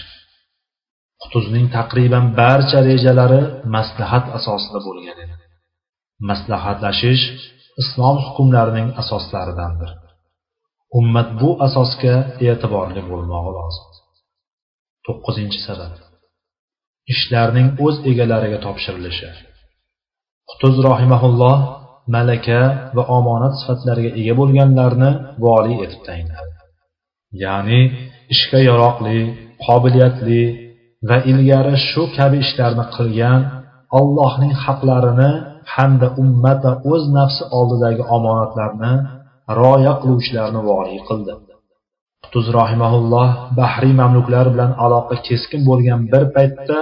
Qutuzning 1.24 1.66
taqriban 1.78 2.26
barcha 2.40 2.80
rejalari 2.90 3.42
maslahat 3.76 4.26
asosida 4.38 4.80
bo'lgan 4.88 5.18
edi. 5.24 5.36
Maslahatlashish 6.30 7.24
islom 7.82 8.18
hukmlarining 8.26 8.90
asoslaridandir. 9.02 9.92
Ummat 11.00 11.30
bu 11.40 11.50
asosga 11.68 12.16
e'tiborli 12.48 13.02
bo'lmog'i 13.12 13.52
lozim. 13.58 13.88
To'qqizinchi 15.06 15.60
sabab. 15.68 15.94
Ishlarning 17.14 17.68
o'z 17.86 17.96
egalariga 18.12 18.60
topshirilishi. 18.66 19.30
Qutuz 20.50 20.76
rohimaulloh 20.88 21.58
malaka 22.16 22.62
va 22.96 23.04
omonat 23.18 23.54
sifatlariga 23.60 24.12
ega 24.22 24.34
bo'lganlarni 24.42 25.12
voliy 25.46 25.78
etib 25.86 26.02
tayinladi. 26.08 26.52
Ya'ni 27.44 27.82
ishga 28.34 28.60
yaroqli 28.70 29.20
qobiliyatli 29.66 30.42
va 31.10 31.18
ilgari 31.32 31.76
shu 31.89 32.04
kabi 32.18 32.38
ishlarni 32.46 32.86
qilgan 32.96 33.42
allohning 34.00 34.54
haqlarini 34.63 35.32
hamda 35.74 36.08
ummat 36.24 36.60
va 36.66 36.74
o'z 36.92 37.04
nafsi 37.18 37.44
oldidagi 37.60 38.04
omonatlarni 38.16 38.94
rioya 39.60 39.94
qiluvchilarni 40.02 40.62
voriy 40.70 41.00
qildi. 41.10 41.34
Qutuz 42.24 42.46
rohimaulloh 42.58 43.30
bahriy 43.60 43.94
mamluklar 44.02 44.46
bilan 44.54 44.72
aloqa 44.86 45.16
keskin 45.28 45.62
bo'lgan 45.70 46.00
bir 46.12 46.24
paytda 46.36 46.80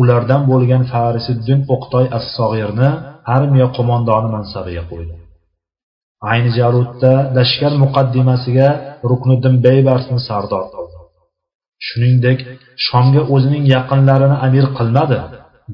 ulardan 0.00 0.42
bo'lgan 0.50 0.82
farisiddin 0.92 1.60
o'qtoy 1.74 2.04
as 2.18 2.24
sog'irni 2.36 2.90
armiya 3.36 3.68
qo'mondoni 3.76 4.28
mansabiga 4.36 4.84
qo'ydi. 4.90 5.14
Ayni 6.32 6.50
jarutda 6.58 7.12
lashkar 7.36 7.72
muqaddimasiga 7.84 8.68
rukniddin 9.10 9.54
beybarsni 9.66 10.18
sardor 10.28 10.64
qildi 10.74 10.85
shuningdek 11.86 12.38
shomga 12.86 13.22
o'zining 13.34 13.64
yaqinlarini 13.74 14.36
amir 14.46 14.66
qilmadi 14.78 15.18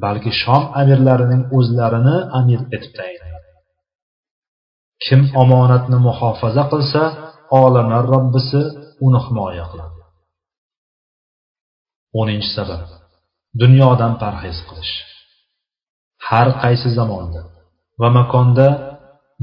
balki 0.04 0.30
shom 0.42 0.62
amirlarining 0.80 1.42
o'zlarini 1.58 2.16
amir 2.38 2.60
etib 2.76 2.92
tayinladi. 2.98 3.48
Kim 5.04 5.20
omonatni 5.42 5.98
muhofaza 6.06 6.64
qilsa 6.72 7.02
olamlar 7.62 8.04
robbisi 8.14 8.60
uni 9.06 9.20
himoya 9.26 9.64
qiladi. 9.70 10.00
O'ninchi 12.20 12.50
sabab 12.56 12.82
dunyodan 13.62 14.12
parhez 14.22 14.58
qilish. 14.68 14.94
Har 16.28 16.48
qaysi 16.62 16.88
zamonda 16.98 17.42
va 18.00 18.08
makonda 18.18 18.68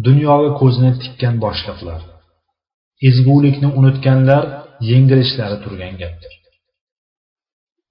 dunyoga 0.07 0.49
ko'zini 0.59 0.91
tikkan 1.01 1.35
boshliqlar 1.43 2.01
ezgulikni 3.07 3.67
unutganlar 3.79 4.43
yengilishlari 4.91 5.57
turgan 5.63 5.93
gapdir. 6.01 6.33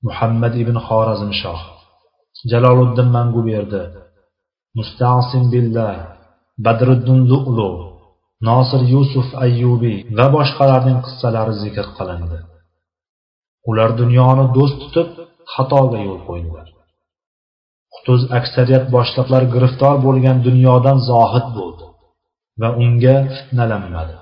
Muhammad 0.07 0.55
ibn 0.63 0.77
xorazmshoh 0.87 1.61
jaloliddin 2.51 3.09
manguberdi 3.17 3.83
mustasim 4.79 5.45
billah. 5.55 5.95
Badriddin 6.65 7.21
lu'lu. 7.31 7.71
Nosir 8.49 8.83
yusuf 8.95 9.29
ayyubiy 9.45 9.99
va 10.19 10.27
boshqalarning 10.37 10.99
qissalari 11.07 11.55
zikr 11.63 11.87
qilindi. 11.97 12.39
Ular 13.71 13.91
dunyoni 14.01 14.45
do'st 14.57 14.77
tutib 14.83 15.09
xatoga 15.55 15.99
yo'l 16.07 16.21
qo'ydilar. 16.29 16.67
Qutuz 17.95 18.23
aksariyat 18.39 18.85
boshliqlar 18.97 19.43
giriftor 19.55 19.95
bo'lgan 20.07 20.37
dunyodan 20.49 20.99
zohid 21.11 21.47
bo'ldi 21.59 21.85
va 22.61 22.69
unga 22.85 23.17
fitnalanmadi. 23.35 24.17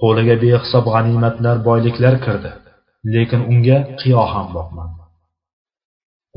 Qo'liga 0.00 0.34
behisob 0.44 0.84
g'animatlar 0.94 1.56
boyliklar 1.68 2.14
kirdi. 2.26 2.50
Lekin 3.12 3.40
unga 3.52 3.78
qiyo 4.00 4.22
ham 4.32 4.46
boqmadi. 4.56 4.94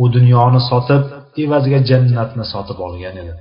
U 0.01 0.03
dunyoni 0.15 0.62
sotib 0.69 1.03
evaziga 1.43 1.80
jannatni 1.89 2.45
sotib 2.53 2.77
olgan 2.88 3.15
edi. 3.23 3.34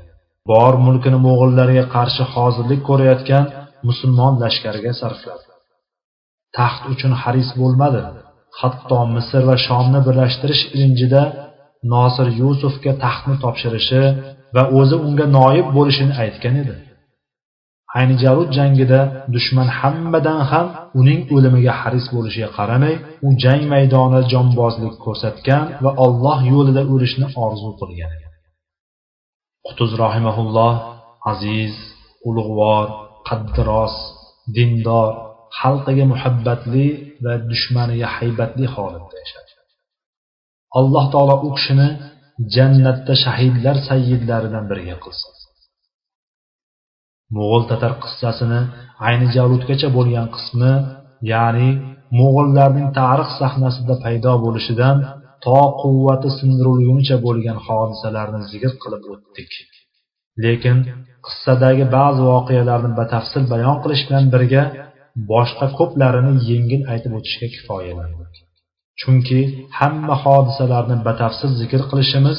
Bor 0.50 0.74
mulkini 0.86 1.18
mo'g'illarga 1.26 1.84
qarshi 1.94 2.24
hozirlik 2.34 2.80
ko'rayotgan 2.88 3.44
musulmon 3.88 4.34
lashkariga 4.42 4.92
sarfladi. 5.00 5.46
Taxt 6.56 6.82
uchun 6.92 7.12
haris 7.22 7.50
bo'lmadi. 7.60 8.02
Hatto 8.60 8.98
misr 9.14 9.42
va 9.50 9.56
shomni 9.66 10.00
birlashtirish 10.06 10.62
ilinjida 10.74 11.22
nosir 11.94 12.28
yusufga 12.40 12.92
taxtni 13.04 13.36
topshirishi 13.44 14.02
va 14.54 14.62
o'zi 14.78 14.96
unga 15.06 15.26
noib 15.38 15.66
bo'lishini 15.76 16.14
aytgan 16.24 16.54
edi. 16.62 16.74
Ayni 17.98 18.14
jarud 18.24 18.50
jangida 18.58 19.00
dushman 19.34 19.68
hammadan 19.78 20.40
ham 20.50 20.66
uning 21.00 21.20
o'limiga 21.34 21.72
haris 21.80 22.06
bo'lishiga 22.14 22.48
qaramay 22.58 22.94
u 23.26 23.28
jang 23.42 23.62
maydonida 23.72 24.20
jonbozlik 24.32 24.94
ko'rsatgan 25.04 25.64
va 25.84 25.90
alloh 26.04 26.38
yo'lida 26.52 26.82
o'lishni 26.94 27.26
orzu 27.44 27.70
qilgan. 27.80 28.12
Qutuz 29.66 29.90
rohimaulloh 30.02 30.74
aziz 31.32 31.74
ulug'vor 32.28 32.86
qaddiros 33.28 33.94
dindor 34.56 35.10
xalqiga 35.60 36.04
muhabbatli 36.12 36.86
va 37.24 37.34
dushmaniga 37.50 38.08
haybatli 38.16 38.66
holatda 38.74 39.14
yashadi. 39.22 39.52
Alloh 40.78 41.04
taolo 41.14 41.36
u 41.46 41.50
kishini 41.56 41.88
jannatda 42.54 43.14
shahidlar 43.24 43.76
sayyidlaridan 43.88 44.64
biriga 44.70 44.96
qilsin. 45.04 45.32
Mo'g'ul 47.36 47.64
tatar 47.70 47.92
qissasini 48.04 48.60
ayni 49.08 49.26
javudgacha 49.36 49.88
bo'lgan 49.96 50.26
qismi 50.36 50.72
ya'ni 51.32 51.68
mo'g'ullarning 52.18 52.88
tarix 53.00 53.30
sahnasida 53.40 53.94
paydo 54.04 54.32
bo'lishidan 54.44 54.96
to 55.44 55.60
quvvati 55.82 56.28
sindirilgunicha 56.38 57.16
bo'lgan 57.26 57.58
hodisalarni 57.66 58.40
zikr 58.52 58.72
qilib 58.82 59.02
o'tdik. 59.12 59.50
Lekin 60.44 60.76
qissadagi 61.26 61.84
ba'zi 61.96 62.22
voqealarni 62.32 62.90
batafsil 63.00 63.42
bayon 63.52 63.76
qilish 63.82 64.02
bilan 64.08 64.24
birga 64.34 64.62
boshqa 65.32 65.66
ko'plarini 65.78 66.32
yengil 66.50 66.82
aytib 66.92 67.12
o'tishga 67.18 67.48
kifoyalandik. 67.54 68.34
Chunki 69.00 69.40
hamma 69.78 70.16
hodisalarni 70.24 70.96
batafsil 71.08 71.50
zikr 71.60 71.80
qilishimiz 71.90 72.38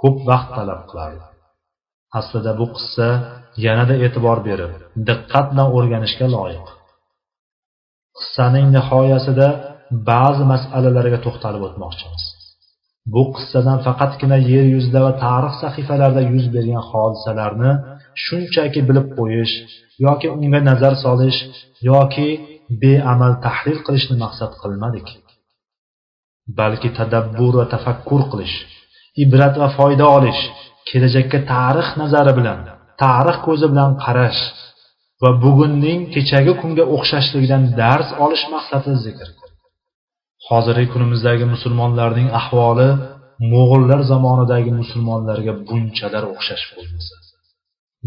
ko'p 0.00 0.16
vaqt 0.30 0.50
talab 0.56 0.82
qilardi. 0.90 1.24
Aslida 2.18 2.52
bu 2.60 2.66
qissa 2.76 3.08
yanada 3.66 3.94
e'tibor 4.04 4.38
berib 4.48 4.72
diqqat 5.08 5.46
bilan 5.52 5.68
o'rganishga 5.76 6.26
loyiq. 6.36 6.66
Qissaning 8.18 8.66
nihoyasida 8.76 9.48
ba'zi 10.10 10.44
masalalarga 10.52 11.18
to'xtalib 11.26 11.62
o'tmoqchimiz. 11.68 12.24
Bu 13.14 13.22
qissadan 13.36 13.78
faqatgina 13.86 14.38
yer 14.52 14.66
yuzida 14.74 15.00
va 15.06 15.12
tarix 15.24 15.54
sahifalarida 15.62 16.22
yuz 16.32 16.46
bergan 16.54 16.82
hodisalarni 16.90 17.72
shunchaki 18.24 18.80
bilib 18.88 19.06
qo'yish 19.18 19.54
yoki 20.06 20.26
unga 20.34 20.60
nazar 20.70 20.94
solish 21.04 21.38
yoki 21.90 22.28
beamal 22.82 23.32
tahlil 23.46 23.78
qilishni 23.86 24.16
maqsad 24.24 24.52
qilmadik. 24.62 25.06
Balki 26.58 26.88
tadabbur 26.98 27.52
va 27.60 27.66
tafakkur 27.74 28.22
qilish 28.32 28.56
ibrat 29.24 29.54
va 29.62 29.68
foyda 29.78 30.06
olish 30.16 30.40
kelajakka 30.88 31.38
tarix 31.52 31.88
nazari 32.00 32.32
bilan 32.38 32.60
tarix 33.04 33.36
ko'zi 33.46 33.66
bilan 33.72 33.90
qarash 34.04 34.42
va 35.22 35.30
bugunning 35.44 36.00
kechagi 36.14 36.52
kunga 36.60 36.84
o'xshashligidan 36.94 37.62
dars 37.80 38.08
olish 38.24 38.44
maqsadida 38.54 38.96
zikr. 39.06 39.28
Hozirgi 40.48 40.86
kunimizdagi 40.94 41.44
musulmonlarning 41.54 42.28
ahvoli 42.40 42.88
mo'g'ullar 43.52 44.00
zamonidagi 44.12 44.70
musulmonlarga 44.80 45.52
bunchalar 45.68 46.24
o'xshash 46.32 46.64
bo'lmasa. 46.72 47.14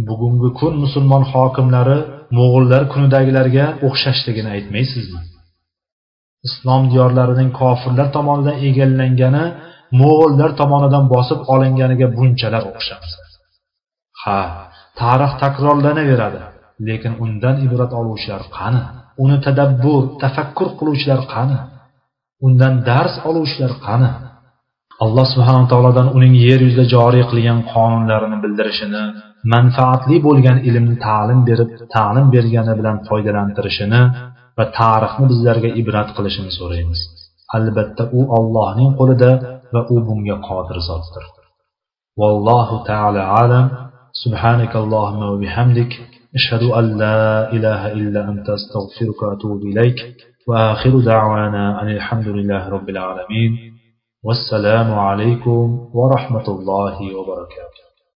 Bugungi 0.07 0.49
kun 0.59 0.73
musulmon 0.83 1.23
hokimlari 1.33 1.97
mo'g'ullar 2.37 2.81
kunidagilarga 2.93 3.65
o'xshashligini 3.87 4.49
aytmaysizmi? 4.55 5.21
Islom 6.47 6.83
diyorlarining 6.91 7.49
kofirlar 7.61 8.07
tomonidan 8.17 8.57
egallangani 8.67 9.45
mo'g'ullar 10.01 10.49
tomonidan 10.61 11.05
bosib 11.13 11.39
olinganiga 11.53 12.07
bunchalar 12.17 12.63
o'xshamasa. 12.71 13.19
Ha 14.23 14.39
tarix 15.01 15.31
takrorlanaveradi. 15.43 16.41
Lekin 16.87 17.13
undan 17.23 17.55
ibrat 17.65 17.91
oluvchilar 17.99 18.43
qani? 18.57 18.83
Uni 19.23 19.37
tadabbur 19.45 20.03
tafakkur 20.23 20.69
qiluvchilar 20.79 21.21
qani? 21.33 21.59
Undan 22.45 22.73
dars 22.89 23.15
oluvchilar 23.29 23.73
qani? 23.87 24.11
Alloh 25.03 25.25
subhana 25.33 25.63
taolodan 25.71 26.07
uning 26.17 26.33
yer 26.47 26.59
yuzida 26.65 26.85
joriy 26.95 27.23
qilgan 27.31 27.59
qonunlarini 27.73 28.37
bildirishini 28.43 29.03
manfaatli 29.53 30.17
bo'lgan 30.27 30.57
ilmni 30.69 30.95
ta'lim 31.07 31.39
berib 31.49 31.69
ta'lim 31.95 32.25
bergani 32.35 32.73
bilan 32.79 32.97
foydalantirishini 33.07 34.01
va 34.57 34.65
tarixni 34.79 35.25
bizlarga 35.31 35.69
ibrat 35.81 36.09
qilishini 36.17 36.51
so'raymiz. 36.59 36.99
Albatta 37.57 38.03
u 38.17 38.21
ollohning 38.37 38.91
qo'lida 38.99 39.31
va 39.73 39.81
u 39.93 39.95
bunga 40.07 40.37
qodir 40.47 40.77
zotdir. 40.89 41.23
Vallohu 42.21 42.77
taala 42.89 43.21
alam. 43.41 43.65
سبحانك 44.25 44.75
اللهم 44.75 45.21
وبحمدك 45.23 45.91
أشهد 46.35 46.63
أن 46.63 46.97
لا 46.97 47.51
إله 47.53 47.91
إلا 47.91 48.29
أنت 48.29 48.49
أستغفرك 48.49 49.21
وأتوب 49.21 49.61
إليك. 49.61 50.15
وآخر 50.47 50.99
دعوانا 50.99 51.81
أن 51.81 51.87
الحمد 51.87 52.27
لله 52.27 52.69
رب 52.69 52.89
العالمين. 52.89 53.51
والسلام 54.23 54.93
عليكم 54.93 55.89
ورحمة 55.93 56.47
الله 56.47 57.15
وبركاته. 57.15 57.86